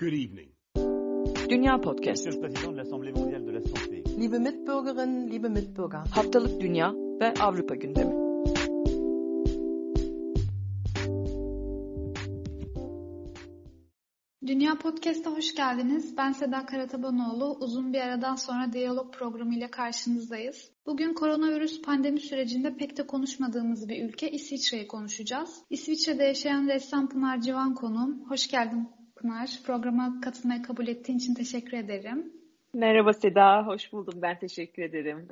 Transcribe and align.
Good 0.00 0.12
evening. 0.12 0.48
Dünya 1.50 1.80
Podcast. 1.80 2.26
Monsieur 2.26 2.32
le 2.32 2.40
Président 2.40 2.72
de 2.72 2.76
l'Assemblée 2.76 3.12
mondiale 3.12 3.44
de 3.44 3.50
la 3.50 3.60
santé. 3.60 4.02
Liebe 4.18 4.38
Mitbürgerinnen, 4.38 5.30
liebe 5.30 5.48
Mitbürger. 5.48 6.00
Haftalık 6.10 6.60
Dünya 6.60 6.94
ve 7.20 7.34
Avrupa 7.40 7.74
gündemi. 7.74 8.14
Dünya 14.46 14.78
Podcast'a 14.78 15.30
hoş 15.30 15.54
geldiniz. 15.54 16.16
Ben 16.16 16.32
Seda 16.32 16.66
Karatabanoğlu. 16.66 17.56
Uzun 17.60 17.92
bir 17.92 18.00
aradan 18.00 18.36
sonra 18.36 18.72
diyalog 18.72 19.14
programıyla 19.14 19.70
karşınızdayız. 19.70 20.70
Bugün 20.86 21.14
koronavirüs 21.14 21.82
pandemi 21.82 22.20
sürecinde 22.20 22.76
pek 22.76 22.96
de 22.96 23.06
konuşmadığımız 23.06 23.88
bir 23.88 24.04
ülke 24.08 24.30
İsviçre'yi 24.30 24.86
konuşacağız. 24.86 25.62
İsviçre'de 25.70 26.24
yaşayan 26.24 26.68
ressam 26.68 27.08
Pınar 27.08 27.40
Civan 27.40 27.74
konuğum. 27.74 28.24
Hoş 28.28 28.48
geldin 28.48 28.88
Pınar. 29.20 29.50
Programa 29.66 30.20
katılmayı 30.20 30.62
kabul 30.62 30.86
ettiğin 30.86 31.18
için 31.18 31.34
teşekkür 31.34 31.76
ederim. 31.76 32.32
Merhaba 32.74 33.12
Seda, 33.12 33.66
hoş 33.66 33.92
buldum. 33.92 34.14
Ben 34.22 34.38
teşekkür 34.38 34.82
ederim. 34.82 35.28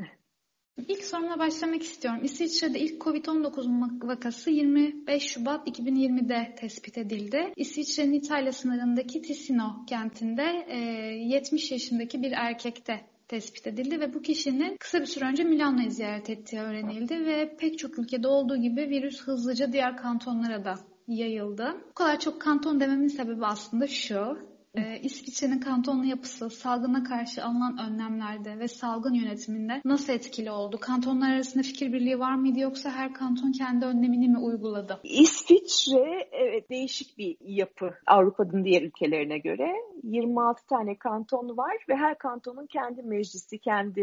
İlk 0.89 1.05
sorumla 1.05 1.39
başlamak 1.39 1.83
istiyorum. 1.83 2.21
İsviçre'de 2.25 2.79
ilk 2.79 3.03
COVID-19 3.03 4.09
vakası 4.09 4.51
25 4.51 5.23
Şubat 5.23 5.69
2020'de 5.69 6.55
tespit 6.59 6.99
edildi. 6.99 7.53
İsviçre'nin 7.57 8.13
İtalya 8.13 8.53
sınırındaki 8.53 9.23
Ticino 9.23 9.85
kentinde 9.87 10.75
70 10.75 11.73
yaşındaki 11.73 12.23
bir 12.23 12.33
erkekte 12.33 13.01
tespit 13.29 13.67
edildi 13.67 14.01
ve 14.01 14.15
bu 14.15 14.23
kişinin 14.23 14.77
kısa 14.77 15.01
bir 15.01 15.07
süre 15.07 15.25
önce 15.25 15.45
Milano'yu 15.45 15.91
ziyaret 15.91 16.31
ettiği 16.31 16.61
öğrenildi 16.61 17.27
ve 17.27 17.57
pek 17.57 17.79
çok 17.79 17.99
ülkede 17.99 18.29
olduğu 18.29 18.57
gibi 18.57 18.81
virüs 18.81 19.23
hızlıca 19.23 19.73
diğer 19.73 19.97
kantonlara 19.97 20.65
da 20.65 20.75
yayıldı. 21.09 21.75
Bu 21.91 21.95
kadar 21.95 22.21
çok 22.21 22.41
kanton 22.41 22.81
dememin 22.81 23.09
sebebi 23.09 23.47
aslında 23.47 23.87
şu. 23.87 24.39
Ee, 24.79 25.01
İsviçre'nin 25.03 25.61
kantonlu 25.61 26.05
yapısı 26.05 26.51
salgına 26.51 27.05
karşı 27.05 27.45
alınan 27.45 27.79
önlemlerde 27.79 28.59
ve 28.59 28.69
salgın 28.69 29.15
yönetiminde 29.15 29.81
nasıl 29.85 30.13
etkili 30.13 30.51
oldu? 30.51 30.79
Kantonlar 30.81 31.33
arasında 31.33 31.63
fikir 31.63 31.93
birliği 31.93 32.19
var 32.19 32.35
mıydı 32.35 32.61
yoksa 32.61 32.91
her 32.91 33.15
kanton 33.15 33.53
kendi 33.53 33.85
önlemini 33.85 34.29
mi 34.29 34.39
uyguladı? 34.39 35.01
İsviçre 35.05 36.29
evet 36.33 36.71
değişik 36.71 37.19
bir 37.19 37.37
yapı 37.41 37.91
Avrupa'nın 38.07 38.65
diğer 38.65 38.83
ülkelerine 38.83 39.39
göre. 39.39 39.75
26 40.03 40.67
tane 40.67 40.99
kanton 40.99 41.57
var 41.57 41.77
ve 41.89 41.97
her 41.97 42.19
kantonun 42.19 42.67
kendi 42.67 43.03
meclisi, 43.03 43.59
kendi 43.59 44.03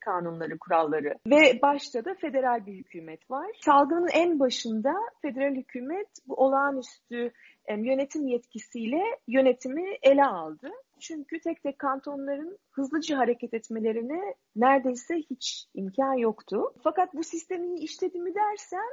kanunları, 0.00 0.58
kuralları 0.58 1.14
ve 1.26 1.62
başta 1.62 2.04
da 2.04 2.14
federal 2.14 2.66
bir 2.66 2.72
hükümet 2.72 3.30
var. 3.30 3.46
Salgının 3.60 4.08
en 4.14 4.40
başında 4.40 4.92
federal 5.22 5.54
hükümet 5.54 6.08
bu 6.28 6.34
olağanüstü 6.34 7.32
yönetim 7.70 8.26
yetkisiyle 8.26 9.02
yönetimi 9.28 9.98
ele 10.02 10.24
aldı. 10.24 10.70
Çünkü 11.00 11.40
tek 11.40 11.62
tek 11.62 11.78
kantonların 11.78 12.58
hızlıca 12.70 13.18
hareket 13.18 13.54
etmelerine 13.54 14.34
neredeyse 14.56 15.16
hiç 15.16 15.66
imkan 15.74 16.14
yoktu. 16.14 16.74
Fakat 16.84 17.14
bu 17.14 17.24
sistemi 17.24 17.78
işledi 17.78 18.18
mi 18.18 18.34
dersen 18.34 18.90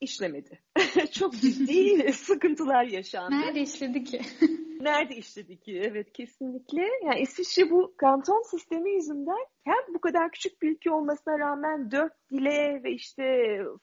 işlemedi. 0.00 0.60
Çok 1.12 1.32
ciddi 1.32 2.12
sıkıntılar 2.12 2.84
yaşandı. 2.84 3.36
Nerede 3.36 3.60
işledi 3.60 4.04
ki? 4.04 4.20
Nerede 4.80 5.16
işledi 5.16 5.60
ki? 5.60 5.82
Evet 5.84 6.12
kesinlikle. 6.12 6.82
Yani 7.04 7.20
İsviçre 7.20 7.70
bu 7.70 7.94
kanton 7.96 8.42
sistemi 8.50 8.92
yüzünden 8.92 9.46
hem 9.64 9.94
bu 9.94 10.00
kadar 10.00 10.30
küçük 10.30 10.62
bir 10.62 10.70
ülke 10.70 10.90
olmasına 10.90 11.38
rağmen 11.38 11.90
dört 11.90 12.12
dile 12.30 12.80
ve 12.84 12.92
işte 12.92 13.22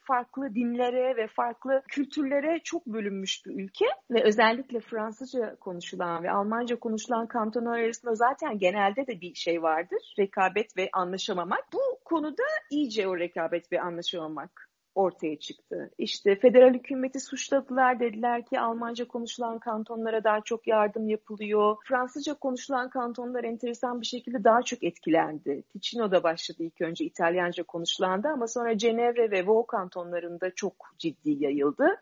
farklı 0.00 0.54
dinlere 0.54 1.16
ve 1.16 1.26
farklı 1.26 1.82
kültürlere 1.88 2.60
çok 2.64 2.86
bölünmüş 2.86 3.46
bir 3.46 3.64
ülke 3.64 3.86
ve 4.10 4.24
özellikle 4.24 4.80
Fransızca 4.80 5.56
konuşulan 5.56 6.22
ve 6.22 6.30
Almanca 6.30 6.78
konuşulan 6.78 7.26
kantonlar 7.26 7.78
arasında 7.78 8.14
zaten 8.14 8.58
genelde 8.58 9.06
de 9.06 9.20
bir 9.20 9.34
şey 9.34 9.62
vardır. 9.62 10.14
Rekabet 10.18 10.76
ve 10.76 10.88
anlaşamamak. 10.92 11.64
Bu 11.72 11.80
konuda 12.04 12.44
iyice 12.70 13.08
o 13.08 13.18
rekabet 13.18 13.72
ve 13.72 13.80
anlaşamamak 13.80 14.70
ortaya 14.96 15.38
çıktı. 15.38 15.90
İşte 15.98 16.36
federal 16.36 16.74
hükümeti 16.74 17.20
suçladılar 17.20 18.00
dediler 18.00 18.46
ki 18.46 18.60
Almanca 18.60 19.08
konuşulan 19.08 19.58
kantonlara 19.58 20.24
daha 20.24 20.40
çok 20.40 20.66
yardım 20.66 21.08
yapılıyor. 21.08 21.76
Fransızca 21.88 22.34
konuşulan 22.34 22.90
kantonlar 22.90 23.44
enteresan 23.44 24.00
bir 24.00 24.06
şekilde 24.06 24.44
daha 24.44 24.62
çok 24.62 24.84
etkilendi. 24.84 25.62
Ticino'da 25.72 26.22
başladı 26.22 26.62
ilk 26.62 26.80
önce 26.80 27.04
İtalyanca 27.04 27.62
konuşulandı 27.62 28.28
ama 28.28 28.46
sonra 28.46 28.78
Cenevre 28.78 29.30
ve 29.30 29.46
Vaud 29.46 29.66
kantonlarında 29.66 30.54
çok 30.54 30.74
ciddi 30.98 31.30
yayıldı. 31.30 31.96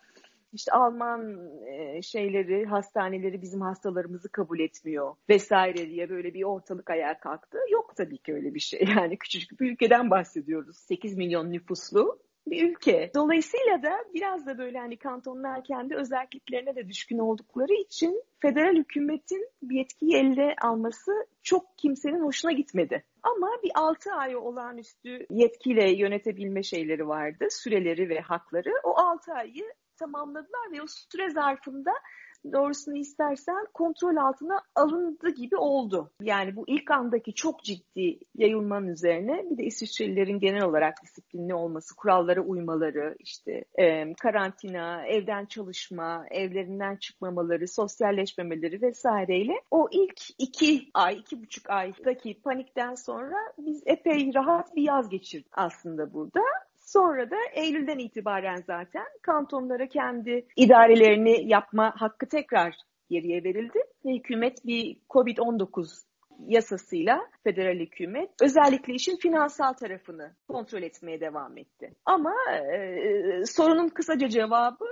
İşte 0.53 0.73
Alman 0.73 1.51
şeyleri, 2.03 2.67
hastaneleri 2.67 3.43
bizim 3.43 3.61
hastalarımızı 3.61 4.29
kabul 4.29 4.61
etmiyor 4.61 5.15
vesaire 5.29 5.91
diye 5.91 6.11
böyle 6.11 6.35
bir 6.35 6.43
ortalık 6.43 6.91
ayağa 6.91 7.19
kalktı. 7.19 7.59
Yok 7.71 7.97
tabii 7.97 8.19
ki 8.19 8.35
öyle 8.35 8.55
bir 8.55 8.61
şey. 8.61 8.85
Yani 8.97 9.17
küçücük 9.17 9.61
bir 9.61 9.73
ülkeden 9.73 10.11
bahsediyoruz. 10.11 10.77
8 10.77 11.17
milyon 11.17 11.53
nüfuslu 11.53 12.19
bir 12.47 12.71
ülke. 12.71 13.11
Dolayısıyla 13.15 13.83
da 13.83 13.91
biraz 14.15 14.47
da 14.47 14.59
böyle 14.59 14.79
hani 14.79 14.97
kantonlar 14.99 15.65
kendi 15.65 15.95
özelliklerine 15.95 16.77
de 16.77 16.89
düşkün 16.89 17.19
oldukları 17.19 17.73
için 17.73 18.23
federal 18.43 18.77
hükümetin 18.77 19.49
bir 19.63 19.77
yetkiyi 19.77 20.17
elde 20.17 20.55
alması 20.63 21.13
çok 21.43 21.79
kimsenin 21.79 22.25
hoşuna 22.25 22.53
gitmedi. 22.53 23.05
Ama 23.23 23.49
bir 23.63 23.71
6 23.75 24.13
ay 24.13 24.37
olağanüstü 24.37 25.27
yetkiyle 25.31 25.91
yönetebilme 25.91 26.63
şeyleri 26.63 27.09
vardı, 27.09 27.47
süreleri 27.51 28.09
ve 28.09 28.21
hakları. 28.21 28.71
O 28.85 28.99
6 28.99 29.33
ayı 29.33 29.65
tamamladılar 29.97 30.73
ve 30.73 30.83
o 30.83 30.87
süre 30.87 31.31
zarfında 31.31 31.91
doğrusunu 32.53 32.97
istersen 32.97 33.67
kontrol 33.75 34.17
altına 34.17 34.61
alındı 34.75 35.31
gibi 35.31 35.57
oldu. 35.57 36.11
Yani 36.23 36.57
bu 36.57 36.65
ilk 36.67 36.91
andaki 36.91 37.35
çok 37.35 37.65
ciddi 37.65 38.19
yayılmanın 38.35 38.89
üzerine 38.89 39.45
bir 39.51 39.59
de 39.59 39.63
İsviçrelilerin 39.63 40.39
genel 40.39 40.65
olarak 40.65 40.95
disiplinli 41.03 41.55
olması, 41.55 41.97
kurallara 41.97 42.41
uymaları, 42.41 43.17
işte 43.19 43.65
e, 43.79 44.15
karantina, 44.15 45.07
evden 45.07 45.47
çalışma, 45.47 46.27
evlerinden 46.31 46.97
çıkmamaları, 46.97 47.69
sosyalleşmemeleri 47.69 48.83
vesaireyle 48.83 49.55
o 49.71 49.89
ilk 49.93 50.21
iki 50.39 50.91
ay, 50.95 51.17
iki 51.17 51.43
buçuk 51.43 51.71
aydaki 51.71 52.41
panikten 52.43 52.95
sonra 52.95 53.37
biz 53.59 53.83
epey 53.87 54.35
rahat 54.35 54.77
bir 54.77 54.83
yaz 54.83 55.09
geçirdik 55.09 55.53
aslında 55.53 56.13
burada. 56.13 56.41
Sonra 56.95 57.31
da 57.31 57.37
Eylül'den 57.53 57.99
itibaren 57.99 58.63
zaten 58.67 59.07
kantonlara 59.23 59.89
kendi 59.89 60.47
idarelerini 60.57 61.49
yapma 61.49 61.93
hakkı 61.97 62.27
tekrar 62.27 62.75
geriye 63.11 63.45
verildi. 63.45 63.79
Ve 64.05 64.15
hükümet 64.15 64.67
bir 64.67 64.97
COVID-19 65.11 66.05
yasasıyla 66.39 67.21
federal 67.45 67.79
hükümet 67.79 68.31
özellikle 68.43 68.95
işin 68.95 69.17
finansal 69.17 69.73
tarafını 69.73 70.35
kontrol 70.49 70.83
etmeye 70.83 71.21
devam 71.21 71.59
etti. 71.59 71.95
Ama 72.05 72.35
e, 72.53 73.47
sorunun 73.47 73.89
kısaca 73.89 74.29
cevabı 74.29 74.85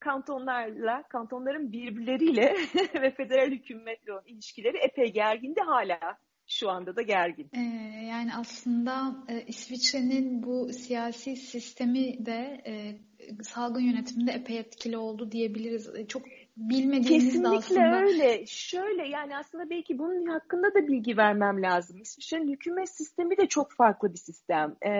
kantonlarla, 0.00 1.02
kantonların 1.08 1.72
birbirleriyle 1.72 2.54
ve 3.02 3.10
federal 3.10 3.50
hükümetle 3.50 4.12
ilişkileri 4.26 4.76
epey 4.76 5.12
gergindi 5.12 5.60
hala 5.60 6.18
şu 6.46 6.70
anda 6.70 6.96
da 6.96 7.02
gergin. 7.02 7.50
Ee, 7.52 7.60
yani 8.06 8.34
aslında 8.34 9.24
e, 9.28 9.42
İsviçre'nin 9.46 10.42
bu 10.42 10.72
siyasi 10.72 11.36
sistemi 11.36 12.26
de 12.26 12.62
e, 12.66 12.98
salgın 13.42 13.80
yönetiminde 13.80 14.32
epey 14.32 14.58
etkili 14.58 14.96
oldu 14.96 15.32
diyebiliriz. 15.32 15.94
E, 15.96 16.06
çok 16.06 16.22
bilmediğimiz 16.56 17.24
Kesinlikle 17.24 17.44
de 17.44 17.56
aslında. 17.56 18.00
öyle. 18.00 18.46
Şöyle 18.46 19.08
yani 19.08 19.36
aslında 19.36 19.70
belki 19.70 19.98
bunun 19.98 20.26
hakkında 20.26 20.74
da 20.74 20.86
bilgi 20.86 21.16
vermem 21.16 21.62
lazım. 21.62 22.00
İsviçre'nin 22.00 22.52
hükümet 22.52 22.90
sistemi 22.90 23.36
de 23.36 23.46
çok 23.46 23.72
farklı 23.72 24.12
bir 24.12 24.18
sistem. 24.18 24.76
E, 24.86 24.90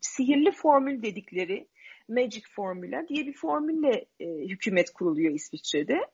sihirli 0.00 0.52
formül 0.52 1.02
dedikleri 1.02 1.68
Magic 2.08 2.42
Formula 2.54 3.08
diye 3.08 3.26
bir 3.26 3.32
formülle 3.32 4.06
e, 4.20 4.26
hükümet 4.26 4.90
kuruluyor 4.90 5.34
İsviçre'de. 5.34 6.06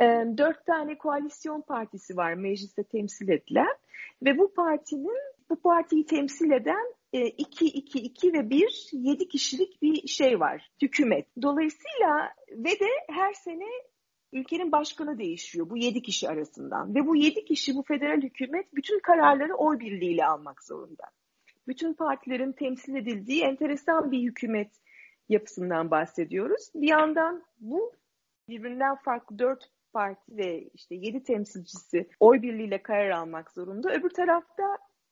E, 0.00 0.04
dört 0.38 0.66
tane 0.66 0.98
koalisyon 0.98 1.60
partisi 1.60 2.16
var 2.16 2.34
mecliste 2.34 2.82
temsil 2.82 3.28
edilen 3.28 3.76
ve 4.22 4.38
bu 4.38 4.54
partinin 4.54 5.18
bu 5.50 5.60
partiyi 5.60 6.06
temsil 6.06 6.50
eden 6.50 6.94
2, 7.12 7.66
2, 7.66 7.98
2 7.98 8.32
ve 8.32 8.50
1, 8.50 8.90
7 8.92 9.28
kişilik 9.28 9.82
bir 9.82 10.08
şey 10.08 10.40
var, 10.40 10.70
hükümet. 10.82 11.26
Dolayısıyla 11.42 12.34
ve 12.50 12.70
de 12.70 12.88
her 13.08 13.32
sene 13.32 13.64
ülkenin 14.32 14.72
başkanı 14.72 15.18
değişiyor 15.18 15.70
bu 15.70 15.76
7 15.76 16.02
kişi 16.02 16.28
arasından. 16.28 16.94
Ve 16.94 17.06
bu 17.06 17.16
7 17.16 17.44
kişi 17.44 17.74
bu 17.74 17.82
federal 17.82 18.22
hükümet 18.22 18.74
bütün 18.74 19.00
kararları 19.00 19.54
oy 19.54 19.78
birliğiyle 19.80 20.26
almak 20.26 20.64
zorunda. 20.64 21.04
Bütün 21.68 21.94
partilerin 21.94 22.52
temsil 22.52 22.94
edildiği 22.94 23.42
enteresan 23.42 24.10
bir 24.10 24.22
hükümet 24.22 24.70
yapısından 25.28 25.90
bahsediyoruz. 25.90 26.70
Bir 26.74 26.88
yandan 26.88 27.44
bu 27.60 27.92
birbirinden 28.48 28.96
farklı 28.96 29.38
dört 29.38 29.70
parti 29.92 30.36
ve 30.36 30.68
işte 30.74 30.94
yedi 30.94 31.22
temsilcisi 31.22 32.08
oy 32.20 32.42
birliğiyle 32.42 32.82
karar 32.82 33.10
almak 33.10 33.50
zorunda. 33.50 33.92
Öbür 33.92 34.10
tarafta 34.10 34.64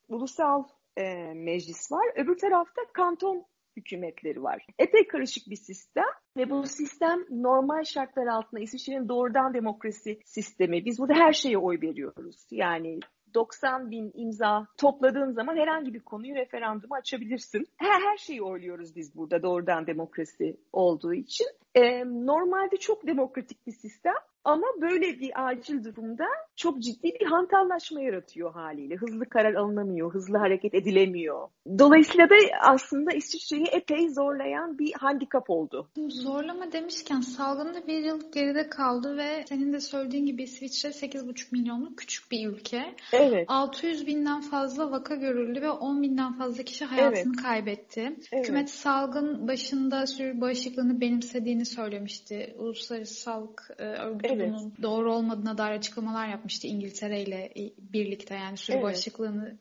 ulusal 0.09 0.65
e, 0.97 1.35
meclis 1.35 1.93
var. 1.93 2.07
Öbür 2.17 2.39
tarafta 2.39 2.83
kanton 2.93 3.45
hükümetleri 3.77 4.43
var. 4.43 4.67
Epey 4.79 5.07
karışık 5.07 5.51
bir 5.51 5.57
sistem 5.57 6.05
ve 6.37 6.51
bu 6.51 6.67
sistem 6.67 7.25
normal 7.31 7.85
şartlar 7.85 8.27
altında 8.27 8.61
İsviçre'nin 8.61 9.09
doğrudan 9.09 9.55
demokrasi 9.55 10.21
sistemi. 10.25 10.85
Biz 10.85 10.99
burada 10.99 11.15
her 11.15 11.33
şeye 11.33 11.59
oy 11.59 11.81
veriyoruz. 11.81 12.47
Yani 12.51 13.01
90 13.35 13.91
bin 13.91 14.13
imza 14.15 14.67
topladığın 14.77 15.33
zaman 15.33 15.57
herhangi 15.57 15.95
bir 15.95 16.01
konuyu 16.01 16.35
referandumu 16.35 16.95
açabilirsin. 16.95 17.67
Her, 17.77 18.01
her 18.01 18.17
şeyi 18.17 18.43
oyluyoruz 18.43 18.97
biz 18.97 19.17
burada 19.17 19.43
doğrudan 19.43 19.87
demokrasi 19.87 20.57
olduğu 20.73 21.15
için. 21.15 21.47
Ee, 21.75 22.05
normalde 22.05 22.77
çok 22.77 23.07
demokratik 23.07 23.67
bir 23.67 23.73
sistem 23.73 24.15
ama 24.47 24.67
böyle 24.81 25.21
bir 25.21 25.47
acil 25.47 25.85
durumda 25.85 26.25
çok 26.57 26.83
ciddi 26.83 27.13
bir 27.21 27.27
hantallaşma 27.27 28.01
yaratıyor 28.01 28.53
haliyle. 28.53 28.97
Hızlı 28.97 29.29
karar 29.29 29.55
alınamıyor, 29.55 30.15
hızlı 30.15 30.39
hareket 30.39 30.75
edilemiyor. 30.75 31.49
Dolayısıyla 31.79 32.31
da 32.31 32.35
aslında 32.61 33.13
İsviçre'yi 33.13 33.67
epey 33.67 34.09
zorlayan 34.09 34.79
bir 34.79 34.93
handikap 34.93 35.51
oldu. 35.51 35.89
Zorlama 36.09 36.73
demişken 36.73 37.21
salgında 37.21 37.87
bir 37.87 38.05
yıl 38.05 38.33
geride 38.33 38.69
kaldı 38.69 39.17
ve 39.17 39.45
senin 39.49 39.73
de 39.73 39.81
söylediğin 39.81 40.27
gibi 40.27 40.43
İsviçre 40.43 40.89
8,5 40.89 41.47
milyonluk 41.53 41.99
küçük 41.99 42.31
bir 42.31 42.49
ülke. 42.49 42.95
Evet. 43.13 43.45
600 43.49 44.07
binden 44.07 44.41
fazla 44.41 44.91
vaka 44.91 45.15
görüldü 45.15 45.63
ve 45.63 45.71
10 45.71 46.03
binden 46.03 46.33
fazla 46.33 46.63
kişi 46.63 46.85
hayatını 46.85 47.33
evet. 47.35 47.43
kaybetti. 47.43 48.01
Evet. 48.01 48.33
Hükümet 48.33 48.71
salgın 48.71 49.49
başında 49.49 50.07
sürü 50.07 50.41
bağışıklığını 50.41 51.01
benimsediğini 51.01 51.65
söylemişti. 51.65 52.55
Uluslararası 52.59 53.15
Sağlık 53.15 53.71
Örgütü 53.79 54.29
evet. 54.29 54.36
Bunun 54.39 54.73
doğru 54.83 55.15
olmadığına 55.15 55.59
dair 55.59 55.79
açıklamalar 55.79 56.29
yapmıştı 56.29 56.67
İngiltere 56.67 57.23
ile 57.23 57.53
birlikte 57.79 58.35
yani 58.35 58.57
sürü 58.57 58.77
evet. 58.77 58.85
bağışıklığını 58.85 59.57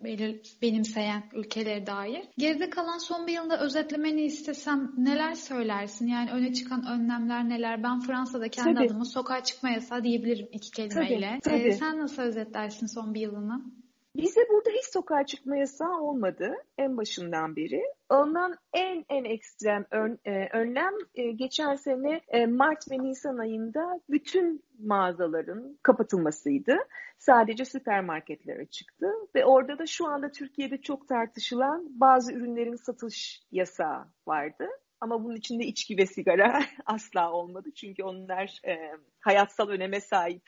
benimseyen 0.61 1.23
ülkelere 1.33 1.87
dair. 1.87 2.23
Geride 2.37 2.69
kalan 2.69 2.97
son 2.97 3.27
bir 3.27 3.33
yılda 3.33 3.59
özetlemeni 3.59 4.21
istesem 4.21 4.91
neler 4.97 5.33
söylersin? 5.33 6.07
Yani 6.07 6.31
öne 6.31 6.53
çıkan 6.53 6.85
önlemler 6.87 7.49
neler? 7.49 7.83
Ben 7.83 7.99
Fransa'da 7.99 8.49
kendi 8.49 8.73
tabii. 8.73 8.85
adıma 8.85 9.05
sokağa 9.05 9.43
çıkma 9.43 9.69
yasağı 9.69 10.03
diyebilirim 10.03 10.47
iki 10.51 10.71
kelimeyle. 10.71 11.39
Tabii, 11.43 11.57
tabii. 11.57 11.67
Ee, 11.67 11.71
sen 11.71 11.99
nasıl 11.99 12.21
özetlersin 12.21 12.87
son 12.87 13.13
bir 13.13 13.21
yılını? 13.21 13.61
Bize 14.15 14.41
burada 14.49 14.69
hiç 14.69 14.85
sokağa 14.85 15.25
çıkma 15.25 15.57
yasağı 15.57 16.01
olmadı 16.01 16.55
en 16.77 16.97
başından 16.97 17.55
beri. 17.55 17.83
Alınan 18.09 18.55
en 18.73 19.05
en 19.09 19.23
ekstrem 19.23 19.85
ön, 19.91 20.19
e, 20.25 20.49
önlem 20.57 20.93
e, 21.15 21.31
geçen 21.31 21.75
sene 21.75 22.21
e, 22.27 22.45
Mart 22.45 22.91
ve 22.91 22.97
Nisan 22.97 23.37
ayında 23.37 23.99
bütün 24.09 24.63
mağazaların 24.79 25.79
kapatılmasıydı. 25.83 26.77
Sadece 27.17 27.65
süpermarketlere 27.65 28.65
çıktı 28.65 29.07
ve 29.35 29.45
orada 29.45 29.79
da 29.79 29.85
şu 29.85 30.07
anda 30.07 30.31
Türkiye'de 30.31 30.81
çok 30.81 31.07
tartışılan 31.07 31.87
bazı 31.89 32.33
ürünlerin 32.33 32.75
satış 32.75 33.43
yasağı 33.51 34.05
vardı. 34.27 34.67
Ama 35.01 35.23
bunun 35.23 35.35
içinde 35.35 35.65
içki 35.65 35.97
ve 35.97 36.05
sigara 36.05 36.63
asla 36.85 37.31
olmadı. 37.31 37.69
Çünkü 37.75 38.03
onlar 38.03 38.59
e, 38.67 38.91
hayatsal 39.19 39.69
öneme 39.69 40.01
sahip 40.01 40.43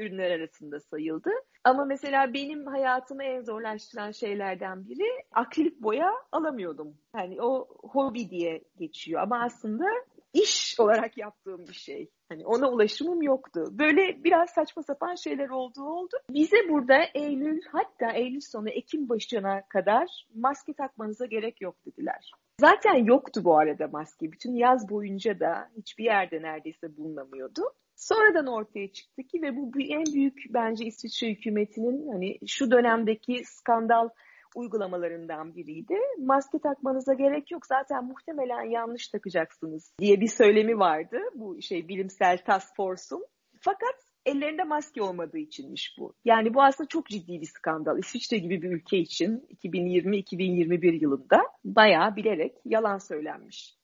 ürünler 0.00 0.30
arasında 0.30 0.80
sayıldı. 0.80 1.30
Ama 1.64 1.84
mesela 1.84 2.34
benim 2.34 2.66
hayatımı 2.66 3.24
en 3.24 3.40
zorlaştıran 3.40 4.10
şeylerden 4.10 4.88
biri 4.88 5.24
akrilik 5.32 5.82
boya 5.82 6.10
alamıyordum. 6.32 6.94
Yani 7.16 7.42
o 7.42 7.68
hobi 7.82 8.30
diye 8.30 8.62
geçiyor 8.78 9.22
ama 9.22 9.42
aslında 9.44 9.84
iş 10.32 10.80
olarak 10.80 11.18
yaptığım 11.18 11.66
bir 11.68 11.74
şey. 11.74 12.10
Hani 12.28 12.46
ona 12.46 12.70
ulaşımım 12.70 13.22
yoktu. 13.22 13.64
Böyle 13.72 14.24
biraz 14.24 14.50
saçma 14.50 14.82
sapan 14.82 15.14
şeyler 15.14 15.48
olduğu 15.48 15.84
oldu. 15.84 16.16
Bize 16.30 16.56
burada 16.68 16.98
Eylül 17.14 17.60
hatta 17.72 18.12
Eylül 18.12 18.40
sonu 18.40 18.68
Ekim 18.68 19.08
başına 19.08 19.62
kadar 19.68 20.26
maske 20.34 20.72
takmanıza 20.72 21.26
gerek 21.26 21.60
yok 21.60 21.76
dediler. 21.86 22.32
Zaten 22.60 23.04
yoktu 23.04 23.40
bu 23.44 23.58
arada 23.58 23.88
maske. 23.88 24.32
Bütün 24.32 24.54
yaz 24.54 24.88
boyunca 24.90 25.40
da 25.40 25.70
hiçbir 25.76 26.04
yerde 26.04 26.42
neredeyse 26.42 26.96
bulunamıyordu. 26.96 27.62
Sonradan 28.00 28.46
ortaya 28.46 28.92
çıktı 28.92 29.22
ki 29.22 29.42
ve 29.42 29.56
bu 29.56 29.80
en 29.80 30.04
büyük 30.14 30.44
bence 30.50 30.84
İsviçre 30.84 31.30
hükümetinin 31.30 32.08
hani 32.12 32.38
şu 32.46 32.70
dönemdeki 32.70 33.42
skandal 33.44 34.08
uygulamalarından 34.54 35.54
biriydi. 35.54 35.94
Maske 36.18 36.58
takmanıza 36.58 37.14
gerek 37.14 37.50
yok 37.50 37.66
zaten 37.66 38.04
muhtemelen 38.04 38.70
yanlış 38.70 39.08
takacaksınız 39.08 39.92
diye 39.98 40.20
bir 40.20 40.28
söylemi 40.28 40.78
vardı 40.78 41.18
bu 41.34 41.62
şey 41.62 41.88
bilimsel 41.88 42.38
task 42.38 42.76
force'un. 42.76 43.26
Fakat 43.60 43.94
ellerinde 44.26 44.64
maske 44.64 45.02
olmadığı 45.02 45.38
içinmiş 45.38 45.96
bu. 45.98 46.14
Yani 46.24 46.54
bu 46.54 46.62
aslında 46.62 46.88
çok 46.88 47.06
ciddi 47.06 47.40
bir 47.40 47.46
skandal. 47.46 47.98
İsviçre 47.98 48.38
gibi 48.38 48.62
bir 48.62 48.70
ülke 48.70 48.98
için 48.98 49.46
2020-2021 49.64 51.00
yılında 51.00 51.42
bayağı 51.64 52.16
bilerek 52.16 52.56
yalan 52.64 52.98
söylenmiş 52.98 53.78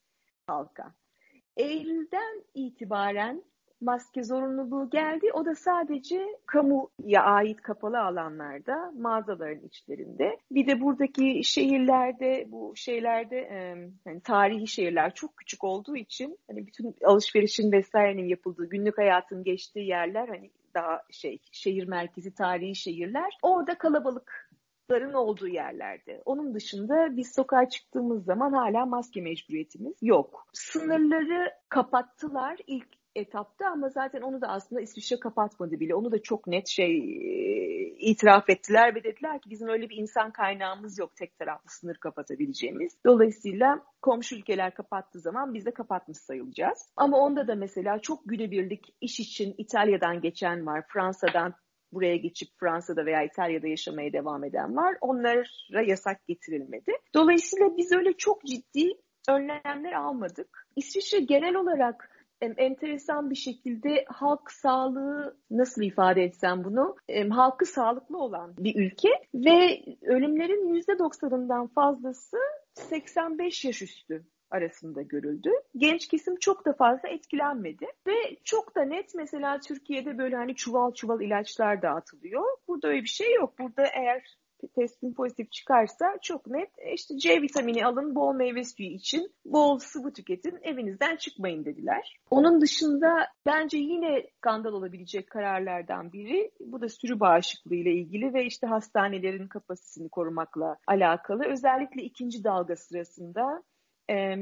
halka. 0.46 0.94
Eylül'den 1.56 2.44
itibaren 2.54 3.42
maske 3.80 4.22
zorunluluğu 4.22 4.90
geldi. 4.90 5.30
O 5.32 5.44
da 5.44 5.54
sadece 5.54 6.26
kamuya 6.46 7.22
ait 7.22 7.62
kapalı 7.62 8.00
alanlarda, 8.00 8.92
mağazaların 8.98 9.66
içlerinde. 9.66 10.38
Bir 10.50 10.66
de 10.66 10.80
buradaki 10.80 11.44
şehirlerde, 11.44 12.46
bu 12.48 12.72
şeylerde 12.76 13.36
yani 14.06 14.20
tarihi 14.20 14.66
şehirler 14.66 15.14
çok 15.14 15.36
küçük 15.36 15.64
olduğu 15.64 15.96
için 15.96 16.38
hani 16.50 16.66
bütün 16.66 16.94
alışverişin 17.04 17.72
vesairenin 17.72 18.28
yapıldığı, 18.28 18.68
günlük 18.68 18.98
hayatın 18.98 19.44
geçtiği 19.44 19.88
yerler 19.88 20.28
hani 20.28 20.50
daha 20.74 21.02
şey 21.10 21.38
şehir 21.52 21.88
merkezi 21.88 22.34
tarihi 22.34 22.74
şehirler. 22.74 23.38
Orada 23.42 23.78
kalabalık 23.78 24.50
ların 24.90 25.12
olduğu 25.12 25.48
yerlerde. 25.48 26.22
Onun 26.24 26.54
dışında 26.54 27.16
biz 27.16 27.34
sokağa 27.34 27.68
çıktığımız 27.68 28.24
zaman 28.24 28.52
hala 28.52 28.86
maske 28.86 29.20
mecburiyetimiz 29.20 29.94
yok. 30.02 30.46
Sınırları 30.52 31.50
kapattılar 31.68 32.58
ilk 32.66 32.88
etapta 33.16 33.66
ama 33.66 33.88
zaten 33.88 34.20
onu 34.20 34.40
da 34.40 34.48
aslında 34.48 34.80
İsviçre 34.80 35.20
kapatmadı 35.20 35.80
bile. 35.80 35.94
Onu 35.94 36.12
da 36.12 36.22
çok 36.22 36.46
net 36.46 36.68
şey 36.68 36.96
e, 36.96 37.86
itiraf 37.98 38.50
ettiler 38.50 38.94
ve 38.94 39.04
dediler 39.04 39.40
ki 39.40 39.50
bizim 39.50 39.68
öyle 39.68 39.88
bir 39.88 39.96
insan 39.96 40.30
kaynağımız 40.30 40.98
yok 40.98 41.16
tek 41.16 41.38
taraflı 41.38 41.70
sınır 41.70 41.96
kapatabileceğimiz. 41.96 42.96
Dolayısıyla 43.06 43.80
komşu 44.02 44.36
ülkeler 44.36 44.74
kapattığı 44.74 45.20
zaman 45.20 45.54
biz 45.54 45.66
de 45.66 45.70
kapatmış 45.70 46.18
sayılacağız. 46.18 46.92
Ama 46.96 47.18
onda 47.18 47.48
da 47.48 47.54
mesela 47.54 47.98
çok 47.98 48.20
günübirlik 48.24 48.94
iş 49.00 49.20
için 49.20 49.54
İtalya'dan 49.58 50.20
geçen 50.20 50.66
var, 50.66 50.84
Fransa'dan 50.88 51.54
buraya 51.92 52.16
geçip 52.16 52.48
Fransa'da 52.60 53.06
veya 53.06 53.22
İtalya'da 53.22 53.66
yaşamaya 53.66 54.12
devam 54.12 54.44
eden 54.44 54.76
var. 54.76 54.96
Onlara 55.00 55.82
yasak 55.86 56.26
getirilmedi. 56.26 56.92
Dolayısıyla 57.14 57.76
biz 57.76 57.92
öyle 57.92 58.12
çok 58.12 58.44
ciddi 58.44 58.92
önlemler 59.28 59.92
almadık. 59.92 60.66
İsviçre 60.76 61.20
genel 61.20 61.54
olarak 61.54 62.15
enteresan 62.40 63.30
bir 63.30 63.34
şekilde 63.34 64.04
halk 64.08 64.50
sağlığı 64.50 65.36
nasıl 65.50 65.82
ifade 65.82 66.22
etsem 66.22 66.64
bunu 66.64 66.96
halkı 67.30 67.66
sağlıklı 67.66 68.18
olan 68.18 68.54
bir 68.58 68.74
ülke 68.76 69.10
ve 69.34 69.84
ölümlerin 70.02 70.74
%90'ından 70.74 71.68
fazlası 71.68 72.36
85 72.74 73.64
yaş 73.64 73.82
üstü 73.82 74.26
arasında 74.50 75.02
görüldü. 75.02 75.50
Genç 75.76 76.08
kesim 76.08 76.36
çok 76.36 76.66
da 76.66 76.72
fazla 76.72 77.08
etkilenmedi 77.08 77.86
ve 78.06 78.14
çok 78.44 78.76
da 78.76 78.82
net 78.84 79.14
mesela 79.14 79.60
Türkiye'de 79.60 80.18
böyle 80.18 80.36
hani 80.36 80.54
çuval 80.54 80.92
çuval 80.94 81.20
ilaçlar 81.20 81.82
dağıtılıyor. 81.82 82.44
Burada 82.68 82.88
öyle 82.88 83.02
bir 83.02 83.08
şey 83.08 83.34
yok. 83.34 83.58
Burada 83.58 83.86
eğer 83.86 84.36
testin 84.74 85.14
pozitif 85.14 85.52
çıkarsa 85.52 86.18
çok 86.22 86.46
net 86.46 86.70
e, 86.78 86.92
işte 86.92 87.18
C 87.18 87.42
vitamini 87.42 87.86
alın, 87.86 88.14
bol 88.14 88.34
meyve 88.34 88.64
suyu 88.64 88.88
için, 88.88 89.32
bol 89.44 89.78
sıvı 89.78 90.12
tüketin, 90.12 90.58
evinizden 90.62 91.16
çıkmayın 91.16 91.64
dediler. 91.64 92.16
Onun 92.30 92.60
dışında 92.60 93.26
bence 93.46 93.78
yine 93.78 94.26
skandal 94.36 94.72
olabilecek 94.72 95.30
kararlardan 95.30 96.12
biri 96.12 96.50
bu 96.60 96.80
da 96.80 96.88
sürü 96.88 97.20
bağışıklığı 97.20 97.74
ile 97.74 97.92
ilgili 97.92 98.34
ve 98.34 98.44
işte 98.44 98.66
hastanelerin 98.66 99.48
kapasitesini 99.48 100.08
korumakla 100.08 100.76
alakalı. 100.86 101.44
Özellikle 101.44 102.02
ikinci 102.02 102.44
dalga 102.44 102.76
sırasında 102.76 103.62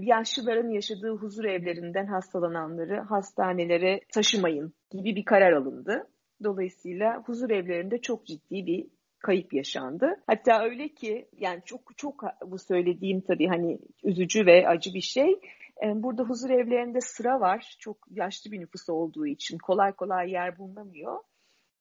yaşlıların 0.02 0.70
yaşadığı 0.70 1.16
huzur 1.16 1.44
evlerinden 1.44 2.06
hastalananları 2.06 3.00
hastanelere 3.00 4.00
taşımayın 4.14 4.74
gibi 4.90 5.16
bir 5.16 5.24
karar 5.24 5.52
alındı. 5.52 6.06
Dolayısıyla 6.44 7.22
huzur 7.26 7.50
evlerinde 7.50 8.00
çok 8.00 8.26
ciddi 8.26 8.66
bir 8.66 8.86
kayıp 9.24 9.54
yaşandı. 9.54 10.16
Hatta 10.26 10.62
öyle 10.64 10.88
ki 10.88 11.28
yani 11.38 11.62
çok 11.64 11.80
çok 11.96 12.24
bu 12.46 12.58
söylediğim 12.58 13.20
tabii 13.20 13.46
hani 13.46 13.78
üzücü 14.02 14.46
ve 14.46 14.68
acı 14.68 14.94
bir 14.94 15.00
şey. 15.00 15.40
Burada 15.94 16.22
huzur 16.22 16.50
evlerinde 16.50 17.00
sıra 17.00 17.40
var. 17.40 17.76
Çok 17.78 17.96
yaşlı 18.10 18.52
bir 18.52 18.60
nüfus 18.60 18.88
olduğu 18.88 19.26
için 19.26 19.58
kolay 19.58 19.92
kolay 19.92 20.30
yer 20.30 20.58
bulunamıyor. 20.58 21.18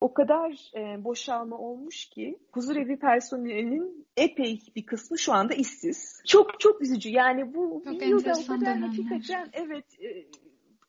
O 0.02 0.14
kadar 0.14 0.72
boşalma 1.04 1.58
olmuş 1.58 2.06
ki 2.06 2.40
huzur 2.52 2.76
evi 2.76 3.00
personelinin 3.00 4.08
epey 4.18 4.60
bir 4.76 4.86
kısmı 4.86 5.20
şu 5.20 5.34
anda 5.34 5.54
işsiz. 5.54 6.22
Çok 6.28 6.60
çok 6.60 6.82
üzücü. 6.82 7.10
Yani 7.10 7.54
bu 7.54 7.82
çok 7.86 7.94
bir 7.94 8.08
yılda 8.08 8.34
o 8.44 8.48
kadar 8.48 8.78
hakikaten 8.78 9.50
evet 9.54 9.86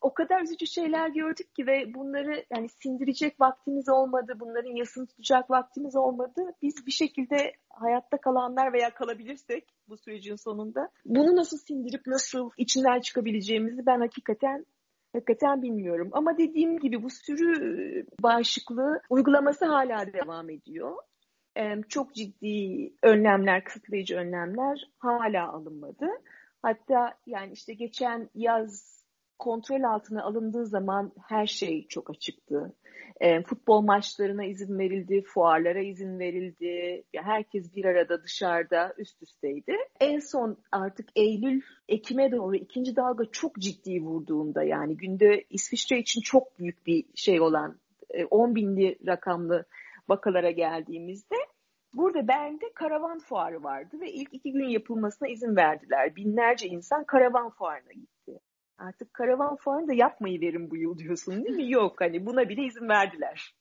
o 0.01 0.13
kadar 0.13 0.41
üzücü 0.41 0.67
şeyler 0.67 1.09
gördük 1.09 1.55
ki 1.55 1.67
ve 1.67 1.93
bunları 1.93 2.45
yani 2.55 2.69
sindirecek 2.69 3.39
vaktimiz 3.39 3.89
olmadı, 3.89 4.33
bunların 4.39 4.75
yasını 4.75 5.07
tutacak 5.07 5.49
vaktimiz 5.49 5.95
olmadı. 5.95 6.41
Biz 6.61 6.85
bir 6.85 6.91
şekilde 6.91 7.53
hayatta 7.69 8.17
kalanlar 8.17 8.73
veya 8.73 8.89
kalabilirsek 8.93 9.67
bu 9.89 9.97
sürecin 9.97 10.35
sonunda 10.35 10.89
bunu 11.05 11.35
nasıl 11.35 11.57
sindirip 11.57 12.07
nasıl 12.07 12.49
içinden 12.57 12.99
çıkabileceğimizi 12.99 13.85
ben 13.85 13.99
hakikaten 13.99 14.65
Hakikaten 15.15 15.61
bilmiyorum. 15.61 16.09
Ama 16.11 16.37
dediğim 16.37 16.79
gibi 16.79 17.03
bu 17.03 17.09
sürü 17.09 18.05
bağışıklığı 18.23 19.01
uygulaması 19.09 19.65
hala 19.65 20.13
devam 20.13 20.49
ediyor. 20.49 20.95
Çok 21.89 22.15
ciddi 22.15 22.93
önlemler, 23.03 23.63
kısıtlayıcı 23.63 24.15
önlemler 24.15 24.89
hala 24.99 25.53
alınmadı. 25.53 26.07
Hatta 26.61 27.13
yani 27.25 27.53
işte 27.53 27.73
geçen 27.73 28.29
yaz 28.35 28.94
kontrol 29.39 29.83
altına 29.83 30.23
alındığı 30.23 30.65
zaman 30.65 31.11
her 31.27 31.47
şey 31.47 31.87
çok 31.87 32.09
açıktı. 32.09 32.73
E, 33.21 33.43
futbol 33.43 33.81
maçlarına 33.81 34.45
izin 34.45 34.79
verildi, 34.79 35.21
fuarlara 35.21 35.79
izin 35.79 36.19
verildi. 36.19 37.03
Herkes 37.15 37.75
bir 37.75 37.85
arada 37.85 38.23
dışarıda 38.23 38.93
üst 38.97 39.21
üsteydi. 39.21 39.77
En 39.99 40.19
son 40.19 40.57
artık 40.71 41.09
Eylül, 41.15 41.61
Ekim'e 41.87 42.31
doğru 42.31 42.55
ikinci 42.55 42.95
dalga 42.95 43.25
çok 43.31 43.55
ciddi 43.55 44.01
vurduğunda 44.01 44.63
yani 44.63 44.97
günde 44.97 45.45
İsviçre 45.49 45.99
için 45.99 46.21
çok 46.21 46.59
büyük 46.59 46.87
bir 46.87 47.03
şey 47.15 47.41
olan 47.41 47.79
10 48.31 48.51
e, 48.51 48.55
binli 48.55 48.97
rakamlı 49.07 49.65
vakalara 50.09 50.51
geldiğimizde 50.51 51.35
Burada 51.95 52.27
Bern'de 52.27 52.73
karavan 52.73 53.19
fuarı 53.19 53.63
vardı 53.63 53.99
ve 54.01 54.11
ilk 54.11 54.33
iki 54.33 54.51
gün 54.51 54.67
yapılmasına 54.67 55.27
izin 55.27 55.55
verdiler. 55.55 56.15
Binlerce 56.15 56.67
insan 56.67 57.03
karavan 57.03 57.49
fuarına 57.49 57.91
gitti. 57.91 58.14
Artık 58.77 59.13
karavan 59.13 59.55
fuarını 59.55 59.87
da 59.87 59.93
yapmayı 59.93 60.41
verin 60.41 60.71
bu 60.71 60.77
yıl 60.77 60.97
diyorsun 60.97 61.45
değil 61.45 61.55
mi? 61.55 61.69
Yok 61.71 62.01
hani 62.01 62.25
buna 62.25 62.49
bile 62.49 62.63
izin 62.63 62.89
verdiler. 62.89 63.55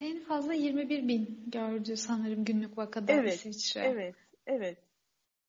En 0.00 0.20
fazla 0.20 0.54
21 0.54 1.08
bin 1.08 1.44
gördü 1.46 1.96
sanırım 1.96 2.44
günlük 2.44 2.78
vakada 2.78 3.12
evet, 3.12 3.34
İsviçre. 3.34 3.80
Evet, 3.80 4.14
evet. 4.46 4.78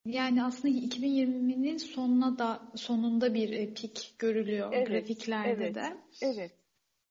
Yani 0.05 0.43
aslında 0.43 0.73
2020'nin 0.73 1.77
sonuna 1.77 2.39
da 2.39 2.71
sonunda 2.75 3.33
bir 3.33 3.49
e, 3.49 3.73
pik 3.73 4.15
görülüyor 4.19 4.73
evet, 4.73 4.87
grafiklerde 4.87 5.65
evet, 5.65 5.75
de. 5.75 5.97
Evet. 6.21 6.51